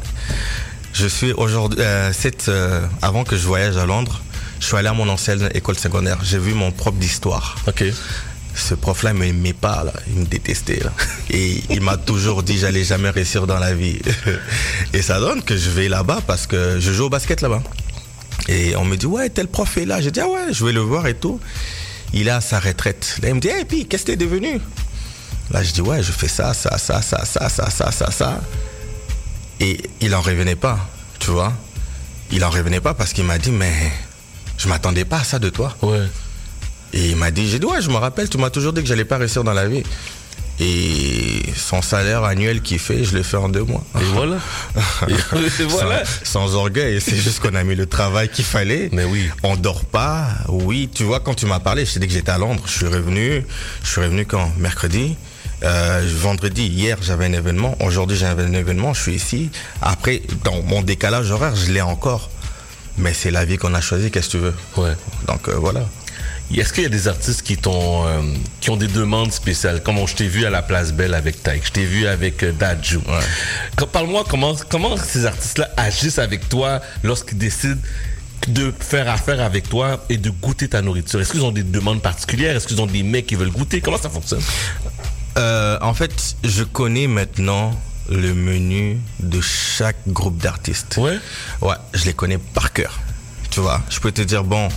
je 0.93 1.07
suis 1.07 1.33
aujourd'hui, 1.33 1.79
euh, 1.81 2.11
euh, 2.47 2.87
avant 3.01 3.23
que 3.23 3.35
je 3.35 3.45
voyage 3.45 3.77
à 3.77 3.85
Londres, 3.85 4.21
je 4.59 4.67
suis 4.67 4.77
allé 4.77 4.87
à 4.87 4.93
mon 4.93 5.09
ancienne 5.09 5.49
école 5.53 5.77
secondaire. 5.77 6.19
J'ai 6.23 6.37
vu 6.37 6.53
mon 6.53 6.71
prof 6.71 6.93
d'histoire. 6.95 7.55
Ok. 7.67 7.83
Ce 8.55 8.75
prof-là, 8.75 9.11
il 9.11 9.17
m'aimait 9.17 9.53
pas, 9.53 9.83
là. 9.83 9.93
Il 10.07 10.21
me 10.21 10.25
détestait, 10.25 10.79
là. 10.83 10.93
Et 11.31 11.63
il 11.71 11.81
m'a 11.81 11.97
toujours 11.97 12.43
dit, 12.43 12.59
j'allais 12.59 12.83
jamais 12.83 13.09
réussir 13.09 13.47
dans 13.47 13.57
la 13.57 13.73
vie. 13.73 13.99
Et 14.93 15.01
ça 15.01 15.19
donne 15.19 15.41
que 15.41 15.57
je 15.57 15.71
vais 15.71 15.89
là-bas 15.89 16.19
parce 16.27 16.45
que 16.45 16.79
je 16.79 16.91
joue 16.93 17.05
au 17.05 17.09
basket 17.09 17.41
là-bas. 17.41 17.63
Et 18.47 18.75
on 18.75 18.85
me 18.85 18.95
dit, 18.95 19.07
ouais, 19.07 19.29
tel 19.29 19.47
prof 19.47 19.75
est 19.77 19.85
là. 19.85 19.99
Je 20.01 20.09
dis, 20.11 20.19
ah 20.19 20.27
ouais, 20.27 20.51
je 20.53 20.63
vais 20.63 20.71
le 20.71 20.81
voir 20.81 21.07
et 21.07 21.15
tout. 21.15 21.39
Il 22.13 22.27
est 22.27 22.31
à 22.31 22.41
sa 22.41 22.59
retraite. 22.59 23.17
Là, 23.23 23.29
il 23.29 23.35
me 23.35 23.39
dit, 23.39 23.47
et 23.47 23.65
puis, 23.65 23.87
qu'est-ce 23.87 24.03
que 24.03 24.11
t'es 24.11 24.17
devenu? 24.17 24.59
Là, 25.49 25.63
je 25.63 25.71
dis, 25.71 25.81
ouais, 25.81 26.03
je 26.03 26.11
fais 26.11 26.27
ça, 26.27 26.53
ça, 26.53 26.77
ça, 26.77 27.01
ça, 27.01 27.25
ça, 27.25 27.49
ça, 27.49 27.69
ça, 27.69 27.91
ça, 27.91 28.11
ça. 28.11 28.41
Et 29.63 29.79
il 30.01 30.13
en 30.13 30.19
revenait 30.19 30.57
pas, 30.57 30.77
tu 31.19 31.31
vois. 31.31 31.53
Il 32.31 32.43
en 32.43 32.49
revenait 32.49 32.81
pas 32.81 32.93
parce 32.93 33.13
qu'il 33.13 33.23
m'a 33.23 33.37
dit, 33.37 33.51
mais 33.51 33.71
je 34.57 34.67
m'attendais 34.67 35.05
pas 35.05 35.19
à 35.19 35.23
ça 35.23 35.39
de 35.39 35.49
toi. 35.49 35.73
Ouais. 35.81 36.01
Et 36.91 37.11
il 37.11 37.15
m'a 37.15 37.31
dit, 37.31 37.49
j'ai 37.49 37.59
dit, 37.59 37.65
ouais, 37.65 37.81
je 37.81 37.89
me 37.89 37.95
rappelle, 37.95 38.27
tu 38.27 38.37
m'as 38.37 38.49
toujours 38.49 38.73
dit 38.73 38.81
que 38.81 38.87
j'allais 38.87 39.05
pas 39.05 39.17
réussir 39.17 39.45
dans 39.45 39.53
la 39.53 39.69
vie. 39.69 39.83
Et 40.59 41.43
son 41.55 41.81
salaire 41.81 42.25
annuel 42.25 42.61
qu'il 42.61 42.77
fait, 42.77 43.05
je 43.05 43.15
l'ai 43.15 43.23
fait 43.23 43.37
en 43.37 43.47
deux 43.47 43.63
mois. 43.63 43.85
Et 44.01 44.03
voilà. 44.13 44.35
Et 45.07 45.63
voilà. 45.63 46.03
Sans, 46.23 46.55
orgueil, 46.55 46.99
c'est 46.99 47.15
juste 47.15 47.39
qu'on 47.39 47.55
a 47.55 47.63
mis 47.63 47.75
le 47.75 47.85
travail 47.85 48.27
qu'il 48.27 48.43
fallait. 48.45 48.89
Mais 48.91 49.05
oui. 49.05 49.29
On 49.43 49.55
dort 49.55 49.85
pas. 49.85 50.27
Oui, 50.49 50.89
tu 50.93 51.05
vois, 51.05 51.21
quand 51.21 51.35
tu 51.35 51.45
m'as 51.45 51.61
parlé, 51.61 51.85
je 51.85 51.93
t'ai 51.93 52.01
dit 52.01 52.07
que 52.07 52.13
j'étais 52.13 52.31
à 52.31 52.37
Londres. 52.37 52.63
Je 52.65 52.71
suis 52.71 52.87
revenu. 52.87 53.45
Je 53.81 53.89
suis 53.89 54.01
revenu 54.01 54.25
quand? 54.25 54.51
Mercredi. 54.57 55.15
Euh, 55.63 56.01
vendredi, 56.17 56.67
hier, 56.67 56.97
j'avais 57.01 57.25
un 57.25 57.33
événement. 57.33 57.77
Aujourd'hui, 57.81 58.17
j'ai 58.17 58.25
un 58.25 58.53
événement. 58.53 58.93
Je 58.93 59.01
suis 59.01 59.13
ici. 59.15 59.49
Après, 59.81 60.21
dans 60.43 60.61
mon 60.63 60.81
décalage 60.81 61.31
horaire, 61.31 61.55
je 61.55 61.71
l'ai 61.71 61.81
encore. 61.81 62.29
Mais 62.97 63.13
c'est 63.13 63.31
la 63.31 63.45
vie 63.45 63.57
qu'on 63.57 63.73
a 63.73 63.81
choisie. 63.81 64.11
Qu'est-ce 64.11 64.27
que 64.27 64.31
tu 64.31 64.37
veux? 64.37 64.55
Ouais. 64.77 64.93
Donc 65.27 65.47
euh, 65.47 65.55
voilà. 65.55 65.81
Est-ce 66.55 66.71
qu'il 66.73 66.83
y 66.83 66.85
a 66.85 66.89
des 66.89 67.07
artistes 67.07 67.41
qui 67.41 67.57
euh, 67.65 68.21
qui 68.59 68.69
ont 68.69 68.77
des 68.77 68.87
demandes 68.87 69.31
spéciales? 69.31 69.81
Comme 69.81 70.05
je 70.05 70.13
t'ai 70.13 70.27
vu 70.27 70.45
à 70.45 70.49
la 70.49 70.61
Place 70.61 70.91
Belle 70.91 71.15
avec 71.15 71.41
Tyke, 71.41 71.65
je 71.65 71.71
t'ai 71.71 71.85
vu 71.85 72.05
avec 72.05 72.45
Dadju. 72.57 72.99
Parle-moi 73.91 74.23
comment 74.29 74.55
comment 74.69 74.95
ces 74.97 75.25
artistes-là 75.25 75.69
agissent 75.77 76.19
avec 76.19 76.49
toi 76.49 76.81
lorsqu'ils 77.03 77.37
décident 77.37 77.81
de 78.47 78.73
faire 78.77 79.09
affaire 79.09 79.41
avec 79.41 79.69
toi 79.69 80.05
et 80.09 80.17
de 80.17 80.29
goûter 80.29 80.67
ta 80.67 80.81
nourriture? 80.81 81.21
Est-ce 81.21 81.31
qu'ils 81.31 81.43
ont 81.43 81.51
des 81.51 81.63
demandes 81.63 82.01
particulières? 82.01 82.55
Est-ce 82.55 82.67
qu'ils 82.67 82.81
ont 82.81 82.85
des 82.85 83.01
mecs 83.01 83.25
qui 83.25 83.35
veulent 83.35 83.49
goûter? 83.49 83.81
Comment 83.81 83.97
ça 83.97 84.09
fonctionne? 84.09 84.41
Euh, 85.37 85.77
en 85.81 85.93
fait, 85.93 86.35
je 86.43 86.63
connais 86.63 87.07
maintenant 87.07 87.79
le 88.09 88.33
menu 88.33 88.99
de 89.19 89.41
chaque 89.41 89.97
groupe 90.07 90.37
d'artistes. 90.37 90.97
Ouais. 90.97 91.17
Ouais, 91.61 91.75
je 91.93 92.05
les 92.05 92.13
connais 92.13 92.37
par 92.37 92.73
cœur. 92.73 92.99
Tu 93.49 93.59
vois, 93.59 93.81
je 93.89 93.99
peux 93.99 94.11
te 94.11 94.21
dire 94.21 94.43
bon, 94.43 94.67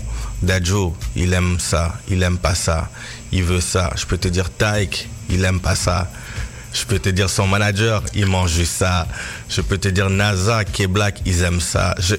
Dajo, 0.42 0.96
il 1.14 1.32
aime 1.32 1.58
ça, 1.58 1.94
il 2.08 2.22
aime 2.22 2.38
pas 2.38 2.54
ça, 2.54 2.90
il 3.32 3.42
veut 3.42 3.60
ça. 3.60 3.90
Je 3.96 4.04
peux 4.06 4.18
te 4.18 4.28
dire 4.28 4.50
Taik, 4.50 5.08
il 5.30 5.44
aime 5.44 5.60
pas 5.60 5.74
ça. 5.74 6.10
Je 6.72 6.84
peux 6.84 6.98
te 6.98 7.08
dire 7.08 7.30
son 7.30 7.46
manager, 7.46 8.02
il 8.14 8.26
mange 8.26 8.52
juste 8.52 8.74
ça. 8.76 9.08
Je 9.48 9.62
peux 9.62 9.78
te 9.78 9.88
dire 9.88 10.10
NASA, 10.10 10.64
qui 10.64 10.82
est 10.82 10.88
black, 10.88 11.22
ils 11.24 11.42
aiment 11.42 11.60
ça. 11.60 11.94
Je, 11.98 12.16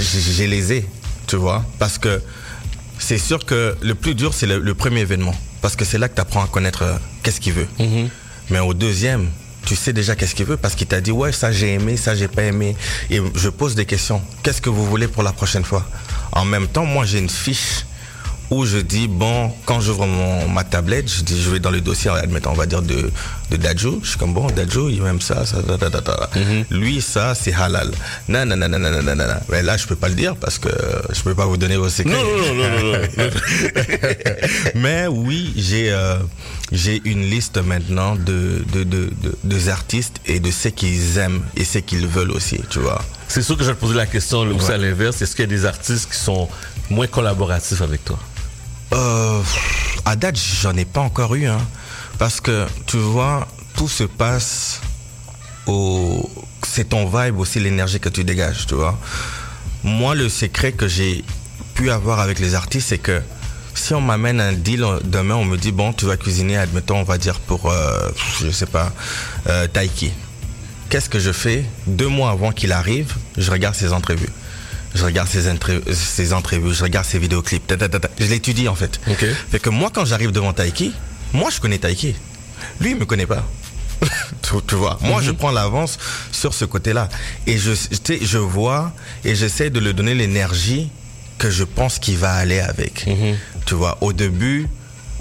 j'ai 0.00 0.46
les 0.46 0.72
ai, 0.72 0.88
tu 1.26 1.34
vois, 1.34 1.64
parce 1.80 1.98
que 1.98 2.22
c'est 2.98 3.18
sûr 3.18 3.44
que 3.44 3.76
le 3.82 3.94
plus 3.96 4.14
dur, 4.14 4.32
c'est 4.32 4.46
le 4.46 4.74
premier 4.74 5.00
événement. 5.00 5.34
Parce 5.60 5.76
que 5.76 5.84
c'est 5.84 5.98
là 5.98 6.08
que 6.08 6.14
tu 6.14 6.20
apprends 6.20 6.42
à 6.42 6.48
connaître 6.48 6.82
euh, 6.82 6.96
qu'est-ce 7.22 7.40
qu'il 7.40 7.52
veut. 7.52 7.68
Mhm. 7.78 8.08
Mais 8.50 8.58
au 8.60 8.74
deuxième, 8.74 9.28
tu 9.64 9.76
sais 9.76 9.92
déjà 9.92 10.16
qu'est-ce 10.16 10.34
qu'il 10.34 10.46
veut 10.46 10.56
parce 10.56 10.74
qu'il 10.74 10.86
t'a 10.86 11.00
dit 11.00 11.12
ouais 11.12 11.32
ça 11.32 11.52
j'ai 11.52 11.74
aimé, 11.74 11.96
ça 11.96 12.14
j'ai 12.14 12.28
pas 12.28 12.42
aimé. 12.42 12.76
Et 13.10 13.20
je 13.34 13.48
pose 13.48 13.74
des 13.74 13.86
questions. 13.86 14.22
Qu'est-ce 14.42 14.60
que 14.60 14.70
vous 14.70 14.84
voulez 14.86 15.08
pour 15.08 15.22
la 15.22 15.32
prochaine 15.32 15.64
fois? 15.64 15.86
En 16.32 16.44
même 16.44 16.66
temps, 16.68 16.86
moi 16.86 17.04
j'ai 17.04 17.18
une 17.18 17.28
fiche 17.28 17.84
où 18.50 18.64
je 18.66 18.78
dis, 18.78 19.06
bon, 19.06 19.52
quand 19.64 19.80
j'ouvre 19.80 20.06
ma 20.48 20.64
tablette, 20.64 21.08
je 21.08 21.22
dis, 21.22 21.40
je 21.40 21.50
vais 21.50 21.60
dans 21.60 21.70
le 21.70 21.80
dossier, 21.80 22.10
admettons, 22.10 22.50
on 22.50 22.54
va 22.54 22.66
dire 22.66 22.82
de, 22.82 23.10
de 23.50 23.56
Dajo. 23.56 24.00
Je 24.02 24.10
suis 24.10 24.18
comme, 24.18 24.34
bon, 24.34 24.48
Dajo, 24.50 24.88
il 24.88 25.00
aime 25.06 25.20
ça, 25.20 25.46
ça, 25.46 25.62
ta, 25.62 25.78
ta, 25.90 26.00
ta, 26.02 26.30
mm 26.34 26.64
Lui, 26.70 27.00
ça, 27.00 27.34
c'est 27.34 27.52
halal. 27.54 27.90
Non, 28.28 28.44
non, 28.44 28.56
non, 28.56 28.68
non, 28.68 28.78
non, 28.80 28.90
non, 28.90 29.14
non, 29.14 29.24
Mais 29.50 29.62
là, 29.62 29.76
je 29.76 29.86
peux 29.86 29.94
pas 29.96 30.08
le 30.08 30.14
dire 30.14 30.34
parce 30.36 30.58
que 30.58 30.68
je 31.12 31.22
peux 31.22 31.34
pas 31.34 31.46
vous 31.46 31.56
donner 31.56 31.76
vos 31.76 31.88
secrets. 31.88 32.12
Non, 32.12 32.24
non, 32.24 32.54
non, 32.54 32.70
non, 32.70 32.92
non. 32.92 33.30
Mais 34.74 35.06
oui, 35.06 35.52
j'ai, 35.56 35.92
euh, 35.92 36.16
j'ai 36.72 37.00
une 37.04 37.22
liste 37.22 37.58
maintenant 37.58 38.16
de, 38.16 38.64
de, 38.72 38.82
de, 38.82 39.10
de, 39.22 39.38
de 39.44 39.70
artistes 39.70 40.20
et 40.26 40.40
de 40.40 40.50
ce 40.50 40.68
qu'ils 40.68 41.18
aiment 41.18 41.42
et 41.56 41.64
ce 41.64 41.78
qu'ils 41.78 42.06
veulent 42.08 42.32
aussi, 42.32 42.60
tu 42.68 42.80
vois. 42.80 43.00
C'est 43.28 43.42
sûr 43.42 43.56
que 43.56 43.62
je 43.62 43.68
vais 43.68 43.74
te 43.74 43.80
poser 43.80 43.94
la 43.94 44.06
question 44.06 44.40
aussi 44.40 44.72
à 44.72 44.76
l'inverse. 44.76 45.22
Est-ce 45.22 45.36
qu'il 45.36 45.44
y 45.44 45.48
a 45.48 45.56
des 45.56 45.64
artistes 45.64 46.10
qui 46.10 46.18
sont 46.18 46.48
moins 46.90 47.06
collaboratifs 47.06 47.80
avec 47.82 48.04
toi? 48.04 48.18
Euh, 48.92 49.42
à 50.04 50.16
date, 50.16 50.38
j'en 50.62 50.76
ai 50.76 50.84
pas 50.84 51.00
encore 51.00 51.34
eu, 51.34 51.46
hein, 51.46 51.60
parce 52.18 52.40
que 52.40 52.66
tu 52.86 52.96
vois, 52.96 53.46
tout 53.76 53.88
se 53.88 54.04
passe 54.04 54.80
au. 55.66 56.28
C'est 56.66 56.90
ton 56.90 57.06
vibe 57.06 57.38
aussi, 57.38 57.60
l'énergie 57.60 58.00
que 58.00 58.08
tu 58.08 58.24
dégages, 58.24 58.66
tu 58.66 58.74
vois. 58.74 58.98
Moi, 59.82 60.14
le 60.14 60.28
secret 60.28 60.72
que 60.72 60.88
j'ai 60.88 61.24
pu 61.74 61.90
avoir 61.90 62.20
avec 62.20 62.38
les 62.38 62.54
artistes, 62.54 62.88
c'est 62.88 62.98
que 62.98 63.22
si 63.74 63.94
on 63.94 64.00
m'amène 64.00 64.40
un 64.40 64.52
deal 64.52 64.84
demain, 65.04 65.36
on 65.36 65.44
me 65.44 65.56
dit 65.56 65.72
bon, 65.72 65.92
tu 65.92 66.04
vas 66.04 66.16
cuisiner, 66.16 66.56
admettons, 66.56 66.98
on 66.98 67.04
va 67.04 67.18
dire 67.18 67.40
pour, 67.40 67.70
euh, 67.70 68.10
je 68.40 68.50
sais 68.50 68.66
pas, 68.66 68.92
euh, 69.48 69.66
Taiki. 69.68 70.12
qu'est-ce 70.90 71.08
que 71.08 71.18
je 71.18 71.32
fais 71.32 71.64
Deux 71.86 72.08
mois 72.08 72.30
avant 72.30 72.52
qu'il 72.52 72.72
arrive, 72.72 73.14
je 73.38 73.50
regarde 73.50 73.74
ses 73.74 73.92
entrevues. 73.92 74.28
Je 74.94 75.04
regarde 75.04 75.28
ses, 75.28 75.42
ses 75.92 76.32
entrevues, 76.32 76.74
je 76.74 76.82
regarde 76.82 77.06
ses 77.06 77.18
vidéoclips. 77.18 77.72
Je 78.18 78.26
l'étudie 78.26 78.68
en 78.68 78.74
fait. 78.74 79.00
Fait 79.50 79.58
que 79.58 79.70
moi, 79.70 79.90
quand 79.92 80.04
j'arrive 80.04 80.32
devant 80.32 80.52
Taiki, 80.52 80.92
moi 81.32 81.50
je 81.50 81.60
connais 81.60 81.78
Taiki. 81.78 82.14
Lui, 82.80 82.90
il 82.90 82.96
me 82.96 83.04
connaît 83.04 83.26
pas. 83.26 83.46
tu, 84.66 84.74
vois, 84.74 84.98
moi 85.02 85.20
je 85.20 85.30
mhm. 85.30 85.36
prends 85.36 85.50
l'avance 85.50 85.98
sur 86.32 86.54
ce 86.54 86.64
côté-là. 86.64 87.08
Et 87.46 87.58
je, 87.58 87.72
je 88.22 88.38
vois 88.38 88.92
et 89.24 89.34
j'essaie 89.34 89.70
de 89.70 89.78
lui 89.78 89.94
donner 89.94 90.14
l'énergie 90.14 90.90
que 91.38 91.50
je 91.50 91.64
pense 91.64 91.98
qu'il 91.98 92.16
va 92.16 92.32
aller 92.32 92.60
avec. 92.60 93.06
Mhm. 93.06 93.36
Tu 93.66 93.74
vois, 93.74 93.98
au 94.00 94.12
début, 94.12 94.68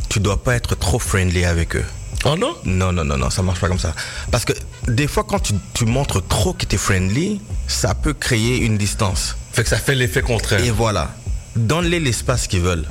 tu 0.10 0.20
dois 0.20 0.44
pas 0.44 0.56
être 0.56 0.76
trop 0.76 1.00
friendly 1.00 1.46
avec 1.46 1.76
eux. 1.76 1.86
Oh 2.26 2.36
non? 2.36 2.56
Non, 2.66 2.92
non, 2.92 3.06
non, 3.06 3.18
non, 3.18 3.30
ça 3.30 3.42
marche 3.42 3.60
pas 3.60 3.70
comme 3.70 3.80
ça. 3.80 3.94
Parce 4.32 4.44
que 4.44 4.54
des 4.88 5.08
fois, 5.08 5.24
quand 5.24 5.40
tu, 5.40 5.54
tu 5.74 5.86
montres 5.86 6.26
trop 6.28 6.54
que 6.54 6.66
tu 6.66 6.76
es 6.76 6.78
friendly, 6.78 7.40
ça 7.68 7.96
peut 7.96 8.14
créer 8.14 8.58
une 8.58 8.78
distance. 8.78 9.38
Fait 9.52 9.64
que 9.64 9.70
ça 9.70 9.78
fait 9.78 9.96
l'effet 9.96 10.22
contraire. 10.22 10.64
Et 10.64 10.72
voilà. 10.72 11.14
Donne-les 11.56 12.00
l'espace 12.00 12.48
qu'ils 12.48 12.62
veulent. 12.62 12.86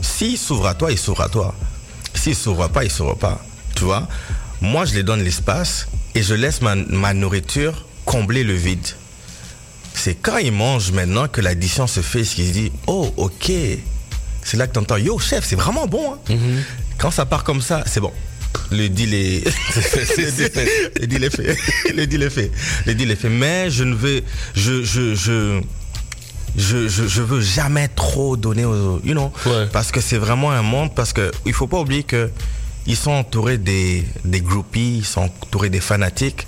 S'ils 0.00 0.38
s'ouvrent 0.38 0.66
à 0.66 0.74
toi, 0.74 0.90
ils 0.90 0.98
s'ouvrent 0.98 1.22
à 1.22 1.28
toi. 1.28 1.54
S'ils 2.14 2.34
s'ouvrent 2.34 2.68
pas, 2.68 2.84
ils 2.84 2.90
s'ouvrent 2.90 3.16
pas. 3.16 3.44
Tu 3.74 3.84
vois? 3.84 4.08
Moi, 4.60 4.84
je 4.84 4.94
les 4.94 5.02
donne 5.02 5.22
l'espace 5.22 5.88
et 6.14 6.22
je 6.22 6.34
laisse 6.34 6.62
ma, 6.62 6.74
ma 6.74 7.14
nourriture 7.14 7.84
combler 8.04 8.42
le 8.42 8.54
vide. 8.54 8.86
C'est 9.94 10.14
quand 10.14 10.38
ils 10.38 10.52
mangent 10.52 10.92
maintenant 10.92 11.28
que 11.28 11.40
l'addition 11.40 11.86
se 11.86 12.00
fait, 12.00 12.22
qu'ils 12.22 12.46
se 12.46 12.52
disent, 12.52 12.70
oh, 12.86 13.12
ok. 13.16 13.52
C'est 14.42 14.56
là 14.56 14.66
que 14.66 14.72
tu 14.72 14.78
entends, 14.78 14.96
yo, 14.96 15.18
chef, 15.18 15.44
c'est 15.44 15.56
vraiment 15.56 15.86
bon. 15.86 16.14
Hein. 16.14 16.18
Mm-hmm. 16.30 16.62
Quand 16.98 17.10
ça 17.10 17.26
part 17.26 17.44
comme 17.44 17.60
ça, 17.60 17.82
c'est 17.86 18.00
bon. 18.00 18.12
Le 18.70 18.88
deal 18.88 19.14
est, 19.14 19.44
le 21.00 21.06
deal 21.06 21.24
est 21.24 21.30
fait. 21.30 21.56
Le 21.94 22.06
deal 22.06 22.22
est 22.22 22.30
fait. 22.30 22.50
Le 22.86 22.94
deal 22.94 23.10
est 23.10 23.16
fait. 23.16 23.28
Mais 23.28 23.70
je 23.70 23.84
ne 23.84 23.94
veux, 23.94 24.22
je, 24.54 24.82
je, 24.84 25.14
je, 25.14 25.60
je, 26.58 26.88
je, 26.88 27.22
veux 27.22 27.40
jamais 27.40 27.88
trop 27.88 28.36
donner 28.36 28.64
aux, 28.64 29.00
you 29.04 29.12
know, 29.12 29.32
parce 29.72 29.90
que 29.92 30.00
c'est 30.00 30.18
vraiment 30.18 30.50
un 30.50 30.62
monde, 30.62 30.94
parce 30.94 31.12
que 31.12 31.30
il 31.46 31.52
faut 31.52 31.66
pas 31.66 31.80
oublier 31.80 32.02
que 32.02 32.30
ils 32.86 32.96
sont 32.96 33.12
entourés 33.12 33.58
des, 33.58 34.04
des 34.24 34.40
groupies, 34.40 34.98
ils 34.98 35.04
sont 35.04 35.22
entourés 35.22 35.70
des 35.70 35.80
fanatiques. 35.80 36.46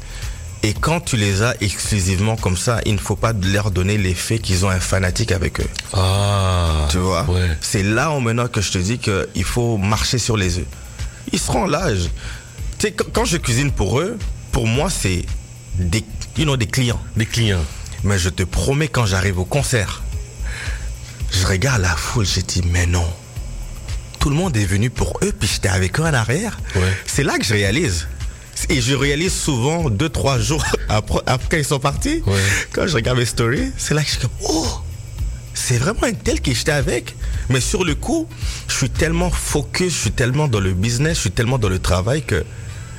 Et 0.62 0.74
quand 0.74 1.00
tu 1.00 1.16
les 1.16 1.42
as 1.42 1.54
exclusivement 1.62 2.36
comme 2.36 2.56
ça, 2.56 2.80
il 2.84 2.94
ne 2.94 2.98
faut 2.98 3.16
pas 3.16 3.32
leur 3.32 3.70
donner 3.70 3.96
l'effet 3.96 4.38
qu'ils 4.38 4.66
ont 4.66 4.70
un 4.70 4.80
fanatique 4.80 5.32
avec 5.32 5.60
eux. 5.60 5.68
Ah. 5.94 6.86
Tu 6.90 6.98
vois? 6.98 7.26
C'est 7.62 7.82
là 7.82 8.18
maintenant 8.20 8.46
que 8.48 8.60
je 8.60 8.70
te 8.70 8.78
dis 8.78 8.98
qu'il 8.98 9.44
faut 9.44 9.78
marcher 9.78 10.18
sur 10.18 10.36
les 10.36 10.58
œufs 10.58 10.66
ils 11.32 11.38
seront 11.38 11.66
là. 11.66 11.90
Tu 11.92 12.08
sais, 12.78 12.92
quand 12.92 13.24
je 13.24 13.36
cuisine 13.36 13.70
pour 13.70 14.00
eux, 14.00 14.18
pour 14.52 14.66
moi, 14.66 14.90
c'est 14.90 15.24
des, 15.78 16.04
you 16.36 16.56
des 16.56 16.66
clients. 16.66 17.00
Des 17.16 17.26
clients. 17.26 17.64
Mais 18.04 18.18
je 18.18 18.28
te 18.28 18.42
promets, 18.42 18.88
quand 18.88 19.06
j'arrive 19.06 19.38
au 19.38 19.44
concert, 19.44 20.02
je 21.32 21.46
regarde 21.46 21.82
la 21.82 21.94
foule, 21.96 22.26
je 22.26 22.40
dis, 22.40 22.62
mais 22.70 22.86
non. 22.86 23.06
Tout 24.18 24.30
le 24.30 24.36
monde 24.36 24.56
est 24.56 24.64
venu 24.64 24.90
pour 24.90 25.18
eux, 25.22 25.32
puis 25.32 25.48
j'étais 25.48 25.68
avec 25.68 25.98
eux 26.00 26.02
en 26.02 26.14
arrière. 26.14 26.58
C'est 27.06 27.22
là 27.22 27.38
que 27.38 27.44
je 27.44 27.54
réalise. 27.54 28.08
Et 28.68 28.80
je 28.80 28.94
réalise 28.94 29.32
souvent 29.32 29.88
deux, 29.88 30.08
trois 30.10 30.38
jours 30.38 30.64
après, 30.88 31.20
après 31.26 31.60
ils 31.60 31.64
sont 31.64 31.78
partis. 31.78 32.22
Quand 32.72 32.86
je 32.86 32.94
regarde 32.94 33.18
mes 33.18 33.24
stories, 33.24 33.72
c'est 33.78 33.94
là 33.94 34.02
que 34.02 34.08
je 34.08 34.12
suis 34.12 34.20
comme, 34.20 34.30
oh, 34.42 34.66
c'est 35.54 35.78
vraiment 35.78 36.04
un 36.04 36.12
tel 36.12 36.40
que 36.40 36.52
j'étais 36.52 36.72
avec. 36.72 37.16
Mais 37.48 37.60
sur 37.60 37.84
le 37.84 37.94
coup, 37.94 38.28
je 38.68 38.74
suis 38.74 38.90
tellement 38.90 39.30
focus, 39.30 39.92
je 39.94 39.98
suis 39.98 40.12
tellement 40.12 40.48
dans 40.48 40.60
le 40.60 40.72
business, 40.72 41.16
je 41.16 41.20
suis 41.22 41.30
tellement 41.30 41.58
dans 41.58 41.68
le 41.68 41.78
travail 41.78 42.22
que 42.22 42.44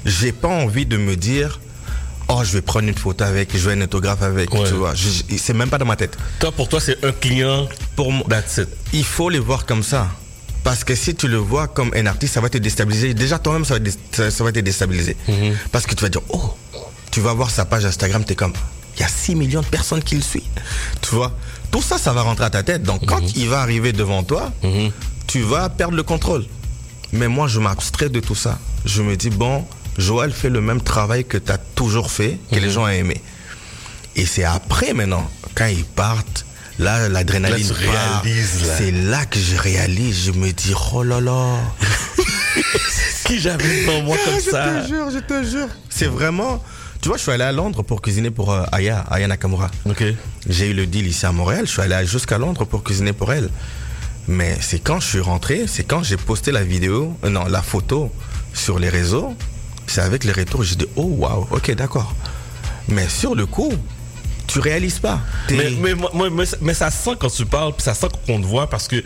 j'ai 0.05 0.31
pas 0.31 0.47
envie 0.47 0.85
de 0.85 0.97
me 0.97 1.15
dire 1.15 1.59
oh 2.27 2.41
je 2.43 2.53
vais 2.53 2.61
prendre 2.61 2.87
une 2.87 2.97
photo 2.97 3.23
avec, 3.23 3.55
je 3.55 3.69
vais 3.69 3.75
un 3.75 3.81
autographe 3.81 4.21
avec, 4.21 4.49
tu 4.49 4.73
vois. 4.73 4.93
C'est 5.37 5.53
même 5.53 5.69
pas 5.69 5.77
dans 5.77 5.85
ma 5.85 5.95
tête. 5.95 6.17
Toi 6.39 6.51
pour 6.51 6.69
toi 6.69 6.79
c'est 6.79 7.03
un 7.03 7.11
client 7.11 7.67
pour 7.95 8.11
moi. 8.11 8.25
Il 8.93 9.05
faut 9.05 9.29
les 9.29 9.39
voir 9.39 9.65
comme 9.65 9.83
ça. 9.83 10.07
Parce 10.63 10.83
que 10.83 10.93
si 10.93 11.15
tu 11.15 11.27
le 11.27 11.37
vois 11.37 11.67
comme 11.67 11.91
un 11.95 12.05
artiste, 12.05 12.35
ça 12.35 12.41
va 12.41 12.47
te 12.47 12.59
déstabiliser. 12.59 13.15
Déjà 13.15 13.39
toi-même 13.39 13.65
ça, 13.65 13.77
ça, 14.29 14.43
va 14.43 14.51
te 14.51 14.59
déstabiliser. 14.59 15.17
Mhm. 15.27 15.55
Parce 15.71 15.87
que 15.87 15.95
tu 15.95 16.03
vas 16.03 16.09
dire 16.09 16.21
oh, 16.29 16.55
tu 17.09 17.19
vas 17.19 17.33
voir 17.33 17.49
sa 17.49 17.65
page 17.65 17.83
Instagram, 17.83 18.23
tu 18.23 18.33
es 18.33 18.35
comme 18.35 18.53
il 18.95 19.01
y 19.01 19.03
a 19.03 19.07
6 19.07 19.35
millions 19.35 19.61
de 19.61 19.67
personnes 19.67 20.03
qui 20.03 20.15
le 20.15 20.21
suivent. 20.21 20.43
Tu 21.01 21.15
vois? 21.15 21.31
Tout 21.71 21.81
ça, 21.81 21.97
ça 21.97 22.13
va 22.13 22.21
rentrer 22.21 22.45
à 22.45 22.49
ta 22.49 22.63
tête. 22.63 22.83
Donc, 22.83 23.05
quand 23.05 23.21
mhm. 23.21 23.31
il 23.35 23.49
va 23.49 23.61
arriver 23.61 23.93
devant 23.93 24.23
toi, 24.23 24.51
mhm. 24.63 24.91
tu 25.27 25.41
vas 25.41 25.69
perdre 25.69 25.95
le 25.95 26.03
contrôle. 26.03 26.45
Mais 27.13 27.27
moi, 27.27 27.47
je 27.47 27.59
m'abstrais 27.59 28.09
de 28.09 28.19
tout 28.19 28.35
ça. 28.35 28.59
Je 28.85 29.01
me 29.01 29.15
dis, 29.15 29.29
bon, 29.29 29.65
Joël 29.97 30.31
fait 30.31 30.49
le 30.49 30.61
même 30.61 30.81
travail 30.81 31.25
que 31.25 31.37
tu 31.37 31.51
as 31.51 31.57
toujours 31.57 32.11
fait, 32.11 32.37
que 32.51 32.55
les 32.55 32.67
mhm. 32.67 32.71
gens 32.71 32.83
ont 32.83 32.89
aimé. 32.89 33.21
Et 34.15 34.25
c'est 34.25 34.43
après, 34.43 34.93
maintenant, 34.93 35.29
quand 35.55 35.67
ils 35.67 35.85
partent, 35.85 36.45
là, 36.79 37.07
l'adrénaline 37.09 37.67
part. 37.67 38.23
C'est 38.77 38.91
là 38.91 39.25
que 39.25 39.39
je 39.39 39.55
réalise. 39.55 40.25
Je 40.25 40.31
me 40.31 40.51
dis, 40.51 40.73
oh 40.93 41.03
là 41.03 41.21
là. 41.21 41.57
qui 43.25 43.39
j'avais 43.39 43.81
devant 43.81 44.01
moi 44.01 44.17
comme 44.25 44.39
ça. 44.39 44.81
Je 44.81 44.81
te 44.81 44.87
jure, 44.87 45.09
je 45.11 45.19
te 45.19 45.43
jure. 45.43 45.67
C'est 45.89 46.07
vraiment. 46.07 46.63
Tu 47.01 47.07
vois, 47.07 47.17
je 47.17 47.23
suis 47.23 47.31
allé 47.31 47.43
à 47.43 47.51
Londres 47.51 47.81
pour 47.81 48.01
cuisiner 48.01 48.29
pour 48.29 48.51
euh, 48.51 48.63
Aya, 48.71 49.05
Aya 49.09 49.27
Nakamura. 49.27 49.71
Ok. 49.85 50.03
J'ai 50.47 50.69
eu 50.69 50.73
le 50.73 50.85
deal 50.85 51.07
ici 51.07 51.25
à 51.25 51.31
Montréal. 51.31 51.65
Je 51.65 51.71
suis 51.71 51.81
allé 51.81 52.05
jusqu'à 52.05 52.37
Londres 52.37 52.65
pour 52.65 52.83
cuisiner 52.83 53.13
pour 53.13 53.33
elle. 53.33 53.49
Mais 54.27 54.55
c'est 54.61 54.79
quand 54.79 54.99
je 54.99 55.07
suis 55.07 55.19
rentré, 55.19 55.65
c'est 55.67 55.83
quand 55.83 56.03
j'ai 56.03 56.17
posté 56.17 56.51
la 56.51 56.63
vidéo, 56.63 57.17
euh, 57.23 57.29
non, 57.29 57.45
la 57.45 57.61
photo 57.61 58.11
sur 58.53 58.77
les 58.77 58.89
réseaux. 58.89 59.35
C'est 59.87 60.01
avec 60.01 60.23
les 60.23 60.31
retours, 60.31 60.63
j'ai 60.63 60.75
dit, 60.75 60.87
oh 60.95 61.03
waouh, 61.03 61.47
ok, 61.51 61.71
d'accord. 61.75 62.13
Mais 62.87 63.07
sur 63.09 63.35
le 63.35 63.45
coup, 63.45 63.73
tu 64.47 64.59
réalises 64.59 64.99
pas. 64.99 65.19
Mais, 65.49 65.71
mais, 66.13 66.45
mais, 66.61 66.73
ça 66.73 66.91
sent 66.91 67.11
quand 67.19 67.29
tu 67.29 67.45
parles, 67.45 67.73
puis 67.73 67.83
ça 67.83 67.93
sent 67.93 68.07
qu'on 68.25 68.39
te 68.39 68.45
voit 68.45 68.69
parce 68.69 68.87
que 68.87 69.03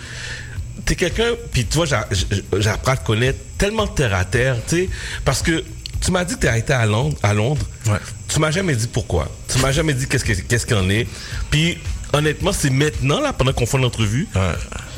t'es 0.86 0.96
quelqu'un, 0.96 1.32
puis 1.52 1.66
tu 1.66 1.78
vois, 1.78 1.86
j'apprends 1.86 2.92
à 2.92 2.98
te 2.98 3.06
connaître 3.06 3.40
tellement 3.58 3.88
terre 3.88 4.14
à 4.14 4.26
terre, 4.26 4.58
tu 4.68 4.76
sais, 4.76 4.90
parce 5.24 5.42
que 5.42 5.64
tu 6.02 6.12
m'as 6.12 6.24
dit 6.24 6.36
que 6.36 6.42
tu 6.42 6.48
as 6.48 6.58
été 6.58 6.74
à 6.74 6.86
Londres. 6.86 7.18
À 7.24 7.34
Londres. 7.34 7.66
Ouais. 7.88 7.98
Tu 8.28 8.40
m'as 8.40 8.52
jamais 8.52 8.76
dit 8.76 8.88
pourquoi. 8.88 9.28
Tu 9.48 9.58
m'as 9.60 9.72
jamais 9.72 9.94
dit 9.94 10.08
qu'est-ce 10.08 10.26
qu'est-ce 10.26 10.66
qu'il 10.66 10.76
en 10.76 10.90
est. 10.90 11.08
Puis 11.50 11.80
honnêtement, 12.14 12.52
c'est 12.52 12.70
maintenant 12.70 13.20
là 13.20 13.34
pendant 13.34 13.54
qu'on 13.54 13.66
fait 13.66 13.78
l'entrevue 13.78 14.28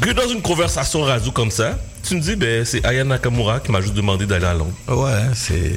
que 0.02 0.10
dans 0.12 0.28
une 0.28 0.42
conversation 0.42 1.02
radio 1.02 1.32
comme 1.32 1.52
ça, 1.52 1.80
tu 2.08 2.16
me 2.16 2.22
dis 2.22 2.36
ben 2.36 2.64
c'est 2.64 2.86
Aya 2.86 3.04
Nakamura 3.04 3.60
qui 3.60 3.72
m'a 3.72 3.82
juste 3.82 3.94
demandé 3.94 4.26
d'aller 4.26 4.46
à 4.46 4.54
Londres. 4.54 4.74
Ouais, 4.88 5.34
c'est 5.36 5.76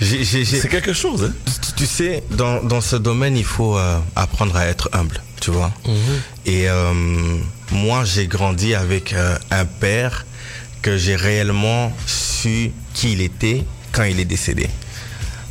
c'est 0.00 0.68
quelque 0.68 0.92
chose. 0.92 1.24
Hein? 1.24 1.52
Tu, 1.76 1.86
sais, 1.86 2.22
dans, 2.30 2.62
dans, 2.62 2.80
ce 2.80 2.96
domaine, 2.96 3.36
il 3.36 3.44
faut 3.44 3.76
euh, 3.76 3.98
apprendre 4.14 4.56
à 4.56 4.66
être 4.66 4.88
humble, 4.92 5.20
tu 5.40 5.50
vois. 5.50 5.72
Mhm. 5.86 5.94
Et 6.46 6.68
euh, 6.68 6.92
moi, 7.72 8.04
j'ai 8.04 8.26
grandi 8.26 8.74
avec 8.74 9.12
euh, 9.12 9.36
un 9.50 9.64
père 9.64 10.24
que 10.82 10.96
j'ai 10.96 11.16
réellement 11.16 11.92
su 12.06 12.72
qui 12.94 13.12
il 13.12 13.20
était 13.20 13.64
quand 13.92 14.04
il 14.04 14.20
est 14.20 14.24
décédé. 14.24 14.68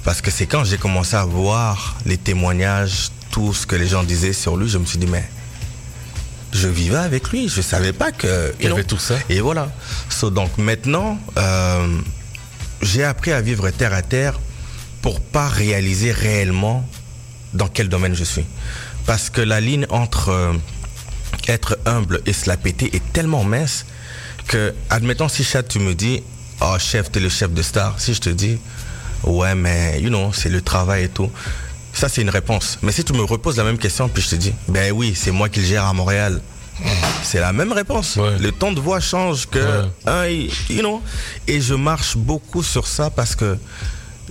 Parce 0.04 0.21
que 0.21 0.32
c'est 0.32 0.45
quand 0.45 0.63
j'ai 0.63 0.78
commencé 0.78 1.15
à 1.15 1.25
voir 1.25 1.97
les 2.06 2.17
témoignages, 2.17 3.10
tout 3.32 3.54
ce 3.54 3.67
que 3.67 3.75
les 3.75 3.88
gens 3.88 4.04
disaient 4.04 4.34
sur 4.34 4.56
lui, 4.56 4.69
je 4.69 4.78
me 4.78 4.86
suis 4.86 4.97
dit, 4.97 5.08
mais 5.08 5.28
je 6.56 6.68
vivais 6.68 6.98
avec 6.98 7.30
lui, 7.30 7.50
je 7.50 7.62
savais 7.62 7.94
pas 7.94 8.12
que... 8.12 8.54
Il 8.60 8.70
y 8.70 8.72
avait 8.72 8.84
tout 8.84 8.98
ça. 8.98 9.15
Et 9.30 9.41
voilà. 9.41 9.72
donc 10.24 10.58
maintenant, 10.58 11.20
euh, 11.38 11.98
j'ai 12.82 13.04
appris 13.04 13.32
à 13.32 13.41
vivre 13.41 13.70
terre 13.72 13.94
à 13.94 14.02
terre 14.02 14.39
pour 15.02 15.20
pas 15.20 15.48
réaliser 15.48 16.12
réellement 16.12 16.88
dans 17.54 17.68
quel 17.68 17.89
domaine 17.89 18.15
je 18.15 18.24
suis. 18.24 18.46
Parce 19.06 19.30
que 19.30 19.41
la 19.41 19.60
ligne 19.60 19.86
entre 19.89 20.30
euh, 20.30 20.54
être 21.48 21.78
humble 21.86 22.22
et 22.26 22.34
se 22.34 22.48
la 22.48 22.58
péter 22.58 22.89
est 22.96 23.13
tellement 23.13 23.44
mince 23.44 23.86
que, 24.48 24.74
admettons, 24.89 25.28
si 25.28 25.44
chat, 25.44 25.63
tu 25.63 25.80
me 25.80 25.94
dis, 25.94 26.24
oh 26.62 26.76
chef, 26.80 27.12
t'es 27.12 27.20
le 27.20 27.30
chef 27.30 27.52
de 27.52 27.62
star. 27.62 28.00
Si 28.00 28.13
je 28.13 28.22
te 28.22 28.30
dis, 28.30 28.58
ouais, 29.24 29.56
mais, 29.56 30.02
you 30.02 30.10
know, 30.10 30.32
c'est 30.34 30.50
le 30.50 30.62
travail 30.62 31.04
et 31.04 31.10
tout. 31.10 31.32
Ça, 31.95 32.10
c'est 32.10 32.21
une 32.21 32.29
réponse. 32.29 32.77
Mais 32.84 32.91
si 32.91 33.03
tu 33.03 33.13
me 33.13 33.23
reposes 33.23 33.58
la 33.58 33.63
même 33.63 33.77
question, 33.77 34.10
puis 34.10 34.21
je 34.21 34.29
te 34.29 34.36
dis, 34.36 34.53
ben 34.67 34.91
oui, 34.91 35.13
c'est 35.15 35.31
moi 35.31 35.49
qui 35.49 35.62
le 35.62 35.65
gère 35.65 35.86
à 35.86 35.93
Montréal. 35.93 36.41
C'est 37.23 37.39
la 37.39 37.53
même 37.53 37.71
réponse. 37.71 38.17
Le 38.17 38.51
ton 38.51 38.73
de 38.73 38.81
voix 38.81 38.99
change 38.99 39.47
que, 39.47 39.86
you 40.69 40.81
know. 40.81 41.01
Et 41.47 41.62
je 41.62 41.73
marche 41.73 42.17
beaucoup 42.17 42.63
sur 42.63 42.86
ça 42.86 43.10
parce 43.10 43.36
que 43.36 43.58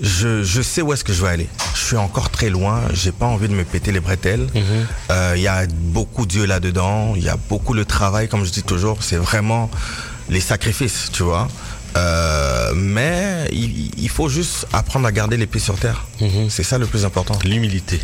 je, 0.03 0.43
je 0.43 0.61
sais 0.61 0.83
où 0.83 0.93
est-ce 0.93 1.05
que 1.05 1.13
je 1.13 1.23
vais 1.23 1.31
aller. 1.31 1.49
Je 1.75 1.81
suis 1.81 1.97
encore 1.97 2.29
très 2.29 2.51
loin. 2.51 2.83
J'ai 2.93 3.13
pas 3.13 3.27
envie 3.27 3.49
de 3.49 3.55
me 3.55 3.65
péter 3.65 3.93
les 3.93 4.01
bretelles. 4.01 4.47
Il 4.55 4.61
mhm. 4.61 4.87
euh, 5.11 5.37
y 5.39 5.49
a 5.49 5.67
beaucoup 5.67 6.27
Dieu 6.27 6.45
là-dedans. 6.45 7.15
Il 7.17 7.25
y 7.25 7.29
a 7.31 7.37
beaucoup 7.49 7.73
le 7.73 7.87
travail, 7.87 8.29
comme 8.29 8.45
je 8.45 8.51
dis 8.51 8.63
toujours. 8.63 9.03
C'est 9.03 9.17
vraiment 9.17 9.71
les 10.29 10.41
sacrifices, 10.41 11.11
tu 11.13 11.23
vois. 11.23 11.49
Euh, 11.97 12.73
mais 12.75 13.49
il, 13.53 14.09
faut 14.09 14.29
juste 14.29 14.67
apprendre 14.73 15.07
à 15.07 15.13
garder 15.13 15.37
les 15.37 15.47
pieds 15.47 15.61
sur 15.61 15.79
terre. 15.79 16.05
Mhm. 16.21 16.51
C'est 16.51 16.63
ça 16.63 16.79
le 16.79 16.87
plus 16.87 17.05
important. 17.05 17.39
L'humilité. 17.45 18.01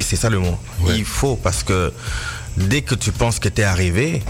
C'est 0.00 0.16
ça 0.16 0.30
le 0.30 0.38
mot. 0.38 0.58
Il 0.88 1.04
faut 1.04 1.36
parce 1.36 1.62
que 1.62 1.92
dès 2.56 2.82
que 2.82 2.94
tu 2.94 3.12
penses 3.12 3.38
que 3.38 3.48
tu 3.48 3.62
es 3.62 3.64
arrivé, 3.64 4.22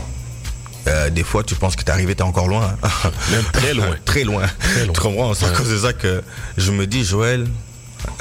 euh, 0.89 1.11
des 1.11 1.25
fois 1.25 1.43
tu 1.43 1.55
penses 1.55 1.77
que 1.77 1.83
tu 1.83 1.89
es 1.89 1.93
arrivé, 1.93 2.15
tu 2.15 2.23
es 2.23 2.27
encore 2.27 2.49
loin. 2.49 2.77
Même 3.31 3.45
très 3.53 3.75
loin. 3.75 3.97
très 4.05 4.25
loin. 4.25 4.47
Très 4.95 5.13
loin. 5.13 5.35
C'est 5.35 5.47
à 5.47 5.51
cause 5.51 5.71
de 5.71 5.79
ça 5.79 5.93
que 5.93 6.23
je 6.57 6.71
me 6.71 6.87
dis, 6.87 7.05
Joël, 7.05 7.47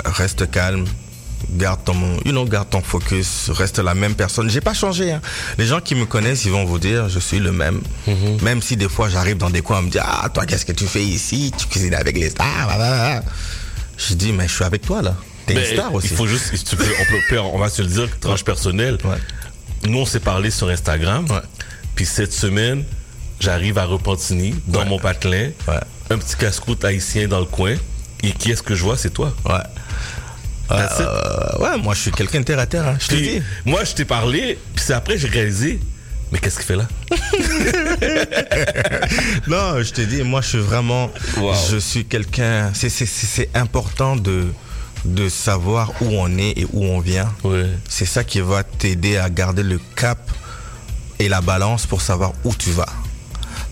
reste 0.05 0.49
calme, 0.49 0.85
garde 1.57 1.83
ton, 1.83 1.93
you 2.25 2.31
know, 2.31 2.45
garde 2.45 2.69
ton 2.69 2.81
focus, 2.81 3.49
reste 3.49 3.79
la 3.79 3.93
même 3.95 4.15
personne. 4.15 4.49
J'ai 4.49 4.61
pas 4.61 4.73
changé. 4.73 5.11
Hein. 5.11 5.21
Les 5.57 5.65
gens 5.65 5.79
qui 5.81 5.95
me 5.95 6.05
connaissent, 6.05 6.45
ils 6.45 6.51
vont 6.51 6.65
vous 6.65 6.79
dire, 6.79 7.09
je 7.09 7.19
suis 7.19 7.39
le 7.39 7.51
même. 7.51 7.81
Mhm. 8.07 8.41
Même 8.41 8.61
si 8.61 8.77
des 8.77 8.89
fois 8.89 9.09
j'arrive 9.09 9.37
dans 9.37 9.49
des 9.49 9.61
coins, 9.61 9.79
on 9.79 9.83
me 9.83 9.89
dit, 9.89 9.99
ah, 10.01 10.29
toi, 10.33 10.45
qu'est-ce 10.45 10.65
que 10.65 10.71
tu 10.71 10.85
fais 10.85 11.03
ici? 11.03 11.51
Tu 11.57 11.67
cuisines 11.67 11.95
avec 11.95 12.17
les 12.17 12.29
stars. 12.29 13.21
Je 13.97 14.13
dis, 14.13 14.31
mais 14.31 14.47
je 14.47 14.53
suis 14.53 14.63
avec 14.63 14.81
toi 14.83 15.01
là. 15.01 15.15
T'es 15.45 15.53
une 15.55 15.65
star 15.77 15.93
aussi. 15.93 16.07
Il 16.11 16.15
faut 16.15 16.27
juste, 16.27 16.53
on, 16.73 17.29
peut, 17.29 17.39
on 17.39 17.57
va 17.57 17.69
se 17.69 17.81
le 17.81 17.87
dire, 17.87 18.07
tranche 18.19 18.43
personnelle. 18.43 18.97
Ouais. 19.03 19.17
Nous, 19.87 19.97
on 19.97 20.05
s'est 20.05 20.19
parlé 20.19 20.51
sur 20.51 20.69
Instagram. 20.69 21.25
Ouais. 21.29 21.41
Puis 21.95 22.05
cette 22.05 22.31
semaine, 22.33 22.83
j'arrive 23.39 23.77
à 23.77 23.85
Repentigny, 23.85 24.53
dans 24.67 24.81
Ouais. 24.81 24.85
mon 24.85 24.99
patelin. 24.99 25.49
Un 26.11 26.17
petit 26.17 26.35
casse-croûte 26.35 26.83
haïtien 26.85 27.27
dans 27.27 27.39
le 27.39 27.45
coin. 27.45 27.75
Et 28.21 28.31
qui 28.31 28.51
est-ce 28.51 28.61
que 28.61 28.75
je 28.75 28.83
vois? 28.83 28.97
C'est 28.97 29.09
toi. 29.11 29.33
Ouais. 29.45 29.55
Euh, 30.71 31.57
ouais, 31.59 31.77
moi 31.81 31.95
je 31.95 32.01
suis 32.01 32.11
quelqu'un 32.11 32.39
de 32.41 32.45
terre 32.45 32.59
à 32.59 32.65
terre. 32.67 32.87
hein, 32.87 32.97
je 32.99 33.07
te 33.07 33.15
dis. 33.15 33.41
moi, 33.65 33.83
je 33.83 33.93
t'ai 33.93 34.05
parlé, 34.05 34.57
puis 34.75 34.83
c'est 34.85 34.93
après 34.93 35.17
j'ai 35.17 35.27
réalisé, 35.27 35.79
mais 36.31 36.37
qu'est-ce 36.39 36.57
qu'il 36.57 36.65
fait 36.65 36.75
là? 36.75 36.87
Non, 39.47 39.81
je 39.81 39.91
te 39.91 40.01
dis, 40.01 40.21
moi 40.23 40.41
je 40.41 40.47
suis 40.49 40.57
vraiment, 40.59 41.09
Wow. 41.37 41.53
je 41.71 41.77
suis 41.77 42.05
quelqu'un. 42.05 42.71
C'est 42.73 43.49
important 43.55 44.15
de 44.15 44.47
de 45.05 45.29
savoir 45.29 45.93
où 46.01 46.07
on 46.11 46.37
est 46.37 46.59
et 46.59 46.67
où 46.73 46.83
on 46.83 46.99
vient. 46.99 47.31
Ouais. 47.45 47.67
C'est 47.87 48.05
ça 48.05 48.25
qui 48.25 48.41
va 48.41 48.63
t'aider 48.63 49.15
à 49.15 49.29
garder 49.29 49.63
le 49.63 49.79
cap 49.95 50.19
et 51.19 51.29
la 51.29 51.39
balance 51.39 51.85
pour 51.85 52.01
savoir 52.01 52.33
où 52.43 52.53
tu 52.53 52.71
vas. 52.71 52.89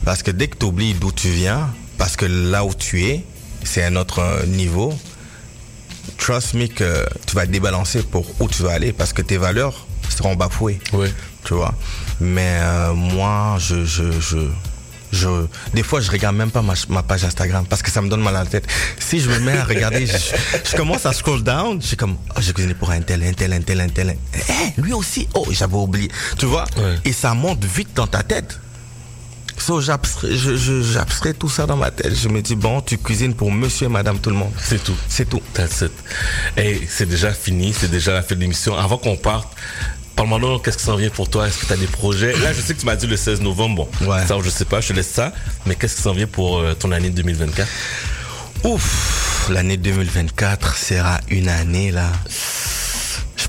Parce 0.06 0.24
que 0.24 0.32
dès 0.32 0.48
que 0.48 0.56
tu 0.58 0.66
oublies 0.68 0.94
d'où 0.94 1.12
tu 1.12 1.28
viens, 1.28 1.70
parce 1.98 2.16
que 2.16 2.26
là 2.26 2.64
où 2.64 2.74
tu 2.74 3.04
es, 3.04 3.26
c'est 3.66 3.84
un 3.84 3.98
autre 3.98 4.20
euh, 4.20 4.46
niveau, 4.46 4.98
trust 6.18 6.54
me 6.54 6.68
que 6.68 7.06
tu 7.26 7.36
vas 7.36 7.46
te 7.46 7.52
débalancer 7.52 8.04
pour 8.04 8.26
où 8.40 8.48
tu 8.48 8.64
vas 8.64 8.74
aller 8.74 8.92
parce 8.94 9.14
que 9.14 9.22
tes 9.22 9.38
valeurs 9.38 9.86
seront 10.10 10.36
bafouées. 10.36 10.80
Ouais. 10.94 11.12
Tu 11.44 11.54
vois. 11.54 11.74
Mais 12.20 12.58
euh, 12.62 12.94
moi, 12.94 13.58
je, 13.60 13.86
je, 13.86 14.12
je, 14.20 14.38
je, 15.12 15.46
des 15.74 15.84
fois, 15.84 16.02
je 16.02 16.12
regarde 16.12 16.36
même 16.36 16.52
pas 16.52 16.62
ma, 16.62 16.74
ma 16.90 17.04
page 17.04 17.24
Instagram 17.24 17.66
parce 17.70 17.82
que 17.82 17.92
ça 17.92 18.02
me 18.02 18.10
donne 18.10 18.22
mal 18.22 18.36
à 18.36 18.44
la 18.44 18.50
tête. 18.50 18.66
Si 19.00 19.20
je 19.20 19.30
me 19.30 19.40
mets 19.40 19.58
à 19.58 19.64
regarder, 19.64 20.06
je, 20.06 20.18
je 20.70 20.76
commence 20.76 21.06
à 21.06 21.14
scroll 21.14 21.44
down, 21.44 21.82
je 21.82 21.88
suis 21.88 21.98
comme, 21.98 22.18
oh, 22.36 22.40
j'ai 22.40 22.52
cuisiné 22.54 22.74
pour 22.74 22.90
un 22.92 23.02
tel, 23.02 23.24
un 23.24 23.34
tel, 23.34 23.54
un 23.54 23.62
tel, 23.62 23.80
un 23.80 23.88
tel. 23.90 24.18
Eh, 24.34 24.82
lui 24.82 24.94
aussi, 24.94 25.28
oh, 25.36 25.46
j'avais 25.52 25.76
oublié. 25.76 26.10
Tu 26.38 26.46
vois? 26.46 26.66
Ouais. 26.78 26.96
Et 27.06 27.14
ça 27.14 27.34
monte 27.34 27.64
vite 27.64 27.94
dans 27.96 28.08
ta 28.08 28.24
tête. 28.24 28.60
So, 29.58 29.82
j'abstrais, 29.82 30.36
je, 30.36 31.32
tout 31.34 31.50
ça 31.50 31.66
dans 31.66 31.76
ma 31.78 31.92
tête. 31.92 32.16
Je 32.16 32.30
me 32.30 32.42
dis, 32.42 32.56
bon, 32.56 32.80
tu 32.82 32.98
cuisines 32.98 33.34
pour 33.34 33.52
monsieur 33.52 33.88
et 33.88 33.90
madame 33.90 34.20
tout 34.20 34.30
le 34.30 34.36
monde. 34.36 34.52
C'est 34.64 34.84
tout. 34.84 34.96
C'est 35.10 35.28
tout. 35.28 35.42
That's 35.54 35.82
it. 35.82 35.92
Hey, 36.56 36.88
c'est 36.90 37.08
déjà 37.08 37.34
fini, 37.34 37.74
c'est 37.74 37.90
déjà 37.90 38.14
la 38.14 38.22
fin 38.24 38.36
de 38.36 38.40
l'émission. 38.42 38.78
Avant 38.78 38.98
qu'on 38.98 39.18
parte, 39.18 39.50
parle-moi 40.16 40.62
qu'est-ce 40.64 40.78
qui 40.78 40.84
s'en 40.84 40.96
vient 40.96 41.10
pour 41.10 41.30
toi? 41.30 41.48
Est-ce 41.48 41.60
que 41.60 41.66
tu 41.66 41.74
as 41.74 41.78
des 41.78 41.88
projets? 41.88 42.34
Là, 42.38 42.54
je 42.54 42.62
sais 42.62 42.74
que 42.76 42.80
tu 42.80 42.86
m'as 42.86 42.96
dit 42.96 43.08
le 43.08 43.18
16 43.18 43.42
novembre. 43.42 43.88
Bon, 44.02 44.12
Ouais. 44.14 44.26
ça, 44.26 44.38
je 44.44 44.50
sais 44.50 44.66
pas, 44.66 44.80
je 44.80 44.90
te 44.90 44.94
laisse 44.94 45.10
ça. 45.12 45.34
Mais 45.66 45.76
qu'est-ce 45.76 45.98
qui 45.98 46.02
s'en 46.04 46.14
vient 46.14 46.28
pour 46.28 46.60
euh, 46.60 46.74
ton 46.74 46.92
année 46.92 47.10
2024? 47.10 47.68
Ouf, 48.64 49.48
l'année 49.50 49.78
2024 49.78 50.78
sera 50.78 51.20
une 51.30 51.50
année 51.50 51.92
là. 51.92 52.12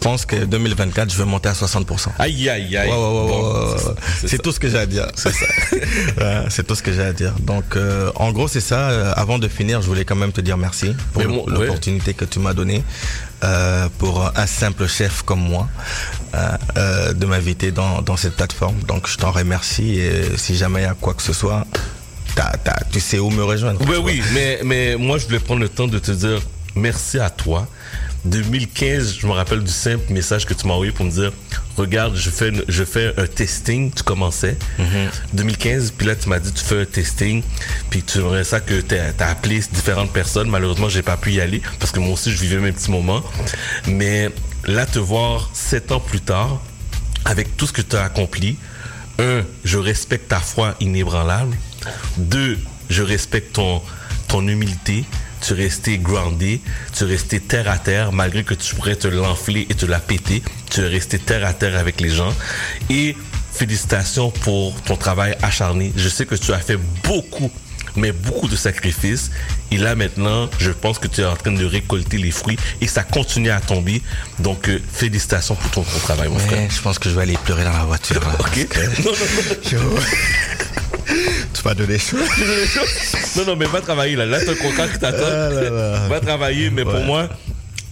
Pense 0.09 0.25
que 0.25 0.37
2024, 0.37 1.13
je 1.13 1.19
vais 1.19 1.27
monter 1.27 1.51
à 1.51 1.53
60%. 1.53 2.09
Aïe, 2.19 2.49
aïe, 2.49 2.75
aïe. 2.79 2.89
Ouais, 2.89 2.97
ouais, 2.97 2.97
ouais, 2.97 3.29
Bon, 3.29 3.53
ouais, 3.53 3.75
ouais, 3.75 3.95
c'est 4.27 4.41
tout 4.41 4.53
ce 4.53 4.59
que 4.59 4.67
j'ai 4.67 4.79
à 4.79 4.87
dire. 4.87 5.07
C'est 5.15 5.35
ça. 5.35 5.45
Ouais, 6.19 6.45
c'est 6.49 6.67
tout 6.67 6.75
ce 6.75 6.83
que 6.83 6.95
j'ai 6.95 7.03
à 7.03 7.13
dire. 7.13 7.35
Donc, 7.41 7.77
euh, 7.77 8.11
en 8.15 8.33
gros, 8.33 8.49
c'est 8.49 8.63
ça. 8.63 8.89
Euh, 8.89 9.13
Avant 9.17 9.39
de 9.39 9.49
finir, 9.49 9.83
je 9.83 9.87
voulais 9.87 10.07
quand 10.07 10.17
même 10.17 10.33
te 10.33 10.41
dire 10.41 10.57
merci 10.57 10.97
pour 11.13 11.25
l'opportunité 11.47 12.15
que 12.15 12.25
tu 12.25 12.39
m'as 12.39 12.55
donnée 12.55 12.83
euh, 13.45 13.87
pour 13.99 14.33
un 14.35 14.47
simple 14.47 14.87
chef 14.87 15.21
comme 15.25 15.41
moi 15.41 15.69
euh, 16.35 16.39
euh, 16.79 17.13
de 17.13 17.27
m'inviter 17.27 17.71
dans, 17.71 18.01
dans 18.01 18.17
cette 18.17 18.37
plateforme. 18.37 18.79
Donc, 18.89 19.09
je 19.11 19.19
t'en 19.19 19.31
remercie. 19.31 19.99
Et 20.01 20.39
si 20.39 20.57
jamais 20.57 20.81
il 20.81 20.85
y 20.85 20.87
a 20.87 20.95
quoi 20.99 21.13
que 21.13 21.23
ce 21.23 21.35
soit, 21.35 21.67
tu 22.91 23.01
sais 23.01 23.19
où 23.19 23.29
me 23.29 23.45
rejoindre. 23.45 23.85
Ben 23.85 23.99
oui, 24.03 24.23
mais, 24.33 24.61
mais 24.65 24.97
moi, 24.97 25.19
je 25.19 25.27
voulais 25.27 25.39
prendre 25.39 25.61
le 25.61 25.69
temps 25.69 25.87
de 25.87 25.99
te 25.99 26.13
dire 26.13 26.41
merci 26.75 27.19
à 27.19 27.29
toi. 27.29 27.69
2015, 28.25 29.19
je 29.21 29.27
me 29.27 29.33
rappelle 29.33 29.63
du 29.63 29.71
simple 29.73 30.13
message 30.13 30.45
que 30.45 30.53
tu 30.55 30.67
m'as 30.67 30.75
envoyé 30.75 30.93
pour 30.93 31.05
me 31.05 31.11
dire 31.11 31.33
regarde, 31.77 32.17
je 32.17 32.31
fais, 32.31 32.49
une- 32.49 32.65
je 32.69 32.85
fais 32.85 33.15
un 33.17 33.27
testing. 33.27 33.93
Tu 33.95 34.03
commençais. 34.03 34.57
2015, 35.33 35.93
puis 35.97 36.07
là, 36.07 36.17
tu 36.17 36.29
m'as 36.29 36.39
dit 36.41 36.53
tu 36.53 36.65
fais 36.65 36.81
un 36.81 36.85
testing. 36.85 37.43
Puis 37.91 38.03
tu 38.03 38.19
aimerais 38.19 38.45
ça 38.45 38.61
que 38.61 38.81
tu 38.81 38.95
as 38.97 39.29
appelé 39.29 39.61
différentes 39.73 40.13
personnes. 40.13 40.49
Malheureusement, 40.51 40.89
j'ai 40.89 41.03
pas 41.03 41.17
pu 41.17 41.33
y 41.33 41.41
aller 41.41 41.63
parce 41.79 41.93
que 41.93 42.01
moi 42.01 42.15
aussi, 42.15 42.33
je 42.33 42.39
vivais 42.41 42.59
mes 42.59 42.73
petits 42.73 42.91
moments. 42.91 43.23
Mais 43.87 44.31
là, 44.67 44.85
te 44.87 44.99
voir 44.99 45.51
sept 45.55 45.93
ans 45.93 46.01
plus 46.01 46.21
tard, 46.21 46.61
avec 47.25 47.57
tout 47.57 47.67
ce 47.67 47.73
que 47.73 47.83
tu 47.83 47.97
as 47.97 48.05
accompli, 48.05 48.57
un, 49.21 49.43
je 49.65 49.79
respecte 49.79 50.29
ta 50.29 50.41
foi 50.41 50.75
inébranlable. 50.81 51.57
Deux, 52.17 52.59
je 52.91 53.03
respecte 53.03 53.53
ton, 53.55 53.81
ton 54.29 54.47
humilité. 54.47 55.05
Tu 55.41 55.53
es 55.53 55.57
resté 55.57 55.99
groundé, 55.99 56.61
tu 56.97 57.05
es 57.05 57.07
resté 57.07 57.41
terre 57.41 57.71
à 57.71 57.79
terre, 57.79 58.13
malgré 58.13 58.45
que 58.45 58.55
tu 58.55 58.75
pourrais 58.75 58.97
te 58.97 59.09
l'enfler 59.09 59.67
et 59.71 59.75
te 59.75 59.87
la 59.87 59.99
péter. 60.01 60.43
Tu 60.71 60.81
es 60.81 60.87
resté 60.89 61.19
terre 61.19 61.47
à 61.47 61.53
terre 61.53 61.79
avec 61.79 62.01
les 62.01 62.11
gens. 62.11 62.35
Et 62.91 63.17
félicitations 63.53 64.31
pour 64.31 64.75
ton 64.83 64.97
travail 64.97 65.37
acharné. 65.43 65.93
Je 65.97 66.09
sais 66.09 66.27
que 66.27 66.35
tu 66.37 66.53
as 66.53 66.59
fait 66.59 66.79
beaucoup, 67.05 67.51
mais 67.97 68.13
beaucoup 68.13 68.47
de 68.49 68.57
sacrifices. 68.57 69.31
Et 69.71 69.77
là 69.79 69.95
maintenant, 69.97 70.49
je 70.59 70.71
pense 70.71 70.99
que 70.99 71.09
tu 71.09 71.21
es 71.23 71.25
en 71.25 71.35
train 71.37 71.53
de 71.53 71.65
récolter 71.65 72.19
les 72.19 72.31
fruits 72.31 72.59
et 72.81 72.87
ça 72.87 73.03
continue 73.03 73.51
à 73.51 73.61
tomber. 73.61 74.01
Donc, 74.39 74.69
euh, 74.69 74.81
félicitations 74.93 75.57
pour 75.57 75.71
ton, 75.71 75.83
ton 75.83 75.99
travail, 75.99 76.29
mon 76.29 76.39
frère. 76.39 76.71
Je 76.71 76.81
pense 76.81 76.99
que 76.99 77.09
je 77.11 77.15
vais 77.17 77.23
aller 77.23 77.39
pleurer 77.45 77.65
dans 77.65 77.73
la 77.73 77.85
voiture. 77.85 78.21
là. 78.21 78.37
Ok. 78.41 78.69
Non, 79.05 79.13
non, 79.83 79.95
non. 79.95 80.01
Tu 81.61 81.69
m'as 81.69 81.75
donné 81.75 81.99
chaud. 81.99 82.17
Non, 83.37 83.45
non, 83.47 83.57
mais 83.57 83.67
va 83.67 83.81
travailler 83.81 84.17
là. 84.17 84.27
Là, 84.27 84.39
t'as 84.45 84.53
un 84.53 84.55
contrat 84.55 84.89
qui 84.89 84.99
t'attend. 84.99 85.25
Ah. 85.25 86.09
Va 86.09 86.21
travailler, 86.21 86.71
mais 86.71 86.83
pour 86.85 86.95
Ouais. 86.95 87.05
moi, 87.05 87.29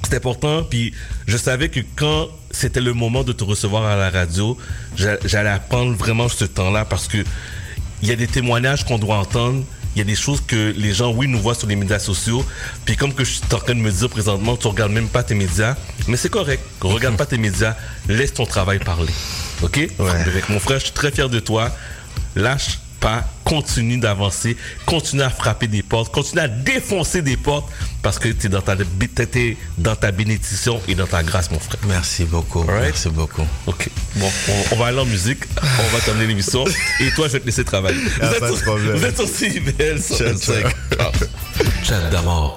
c'est 0.09 0.17
important. 0.17 0.63
Puis 0.63 0.93
je 1.27 1.37
savais 1.37 1.69
que 1.69 1.81
quand 1.97 2.29
c'était 2.51 2.81
le 2.81 2.93
moment 2.95 3.23
de 3.25 3.33
te 3.33 3.45
recevoir 3.45 3.85
à 3.85 3.97
la 3.97 4.11
radio, 4.11 4.57
j'a- 4.97 5.19
j'allais 5.25 5.57
prendre 5.69 5.95
vraiment 5.97 6.29
ce 6.29 6.45
temps-là 6.45 6.85
parce 6.85 7.09
que 7.09 7.19
il 8.03 8.09
y 8.09 8.13
a 8.13 8.17
des 8.17 8.27
témoignages 8.27 8.85
qu'on 8.85 8.99
doit 8.99 9.17
entendre. 9.17 9.65
Il 9.95 10.01
y 10.01 10.03
a 10.03 10.05
des 10.05 10.15
choses 10.15 10.43
que 10.47 10.75
les 10.77 10.93
gens, 10.93 11.11
oui, 11.11 11.27
nous 11.27 11.41
voient 11.41 11.55
sur 11.55 11.67
les 11.67 11.75
médias 11.77 11.99
sociaux. 11.99 12.45
Puis 12.85 12.97
comme 12.97 13.15
que 13.15 13.25
je 13.25 13.31
suis 13.31 13.41
en 13.51 13.57
train 13.59 13.75
de 13.75 13.81
me 13.81 13.91
dire 13.91 14.11
présentement, 14.11 14.55
tu 14.59 14.67
regardes 14.67 14.93
même 14.93 15.09
pas 15.09 15.23
tes 15.23 15.35
médias. 15.35 15.75
Mais 16.07 16.19
c'est 16.19 16.29
correct. 16.29 16.63
Regarde 16.83 17.17
pas 17.17 17.25
tes 17.25 17.39
médias. 17.39 17.75
Laisse 18.07 18.35
ton 18.35 18.45
travail 18.45 18.79
parler. 18.79 19.13
OK? 19.63 19.89
Avec 19.99 20.51
mon 20.51 20.61
frère, 20.61 20.79
je 20.81 20.85
suis 20.85 20.93
très 20.93 21.11
fier 21.11 21.31
de 21.31 21.41
toi. 21.41 21.75
Lâche 22.35 22.79
pas. 23.01 23.25
Continue 23.45 23.99
d'avancer. 23.99 24.57
Continue 24.87 25.23
à 25.23 25.31
frapper 25.31 25.69
des 25.69 25.83
portes. 25.83 26.13
Continue 26.13 26.43
à 26.43 26.49
défoncer 26.49 27.23
des 27.23 27.37
portes 27.37 27.69
parce 28.03 28.19
que 28.19 28.29
tu 28.29 28.47
es 28.47 28.49
dans 28.49 28.61
ta, 28.61 28.77
t'es 28.77 29.57
dans 29.79 29.97
ta 29.97 30.11
bénédiction 30.11 30.81
et 30.89 30.95
dans 30.95 31.07
ta 31.07 31.23
grâce, 31.23 31.51
mon 31.51 31.59
frère. 31.61 31.81
Merci 31.87 32.25
beaucoup. 32.25 32.61
Alright. 32.63 32.83
Merci 32.83 33.09
beaucoup. 33.11 33.47
OK. 33.67 33.89
Bon, 34.17 34.31
on, 34.49 34.75
on 34.75 34.79
va 34.79 34.87
aller 34.87 34.99
en 34.99 35.07
musique. 35.07 35.45
On 35.63 35.97
va 35.97 36.01
terminer 36.05 36.27
l'émission. 36.27 36.65
Et 37.01 37.11
toi, 37.13 37.29
je 37.29 37.35
vais 37.35 37.41
te 37.41 37.47
laisser 37.47 37.65
travailler. 37.65 38.01
Ah, 38.21 38.29
pas 38.41 38.51
de 38.51 38.57
problème. 38.57 38.97
vous 38.97 39.05
êtes 39.05 39.21
aussi 39.21 39.61
belle. 39.61 40.01
Chat 41.85 42.11
d'amour. 42.11 42.55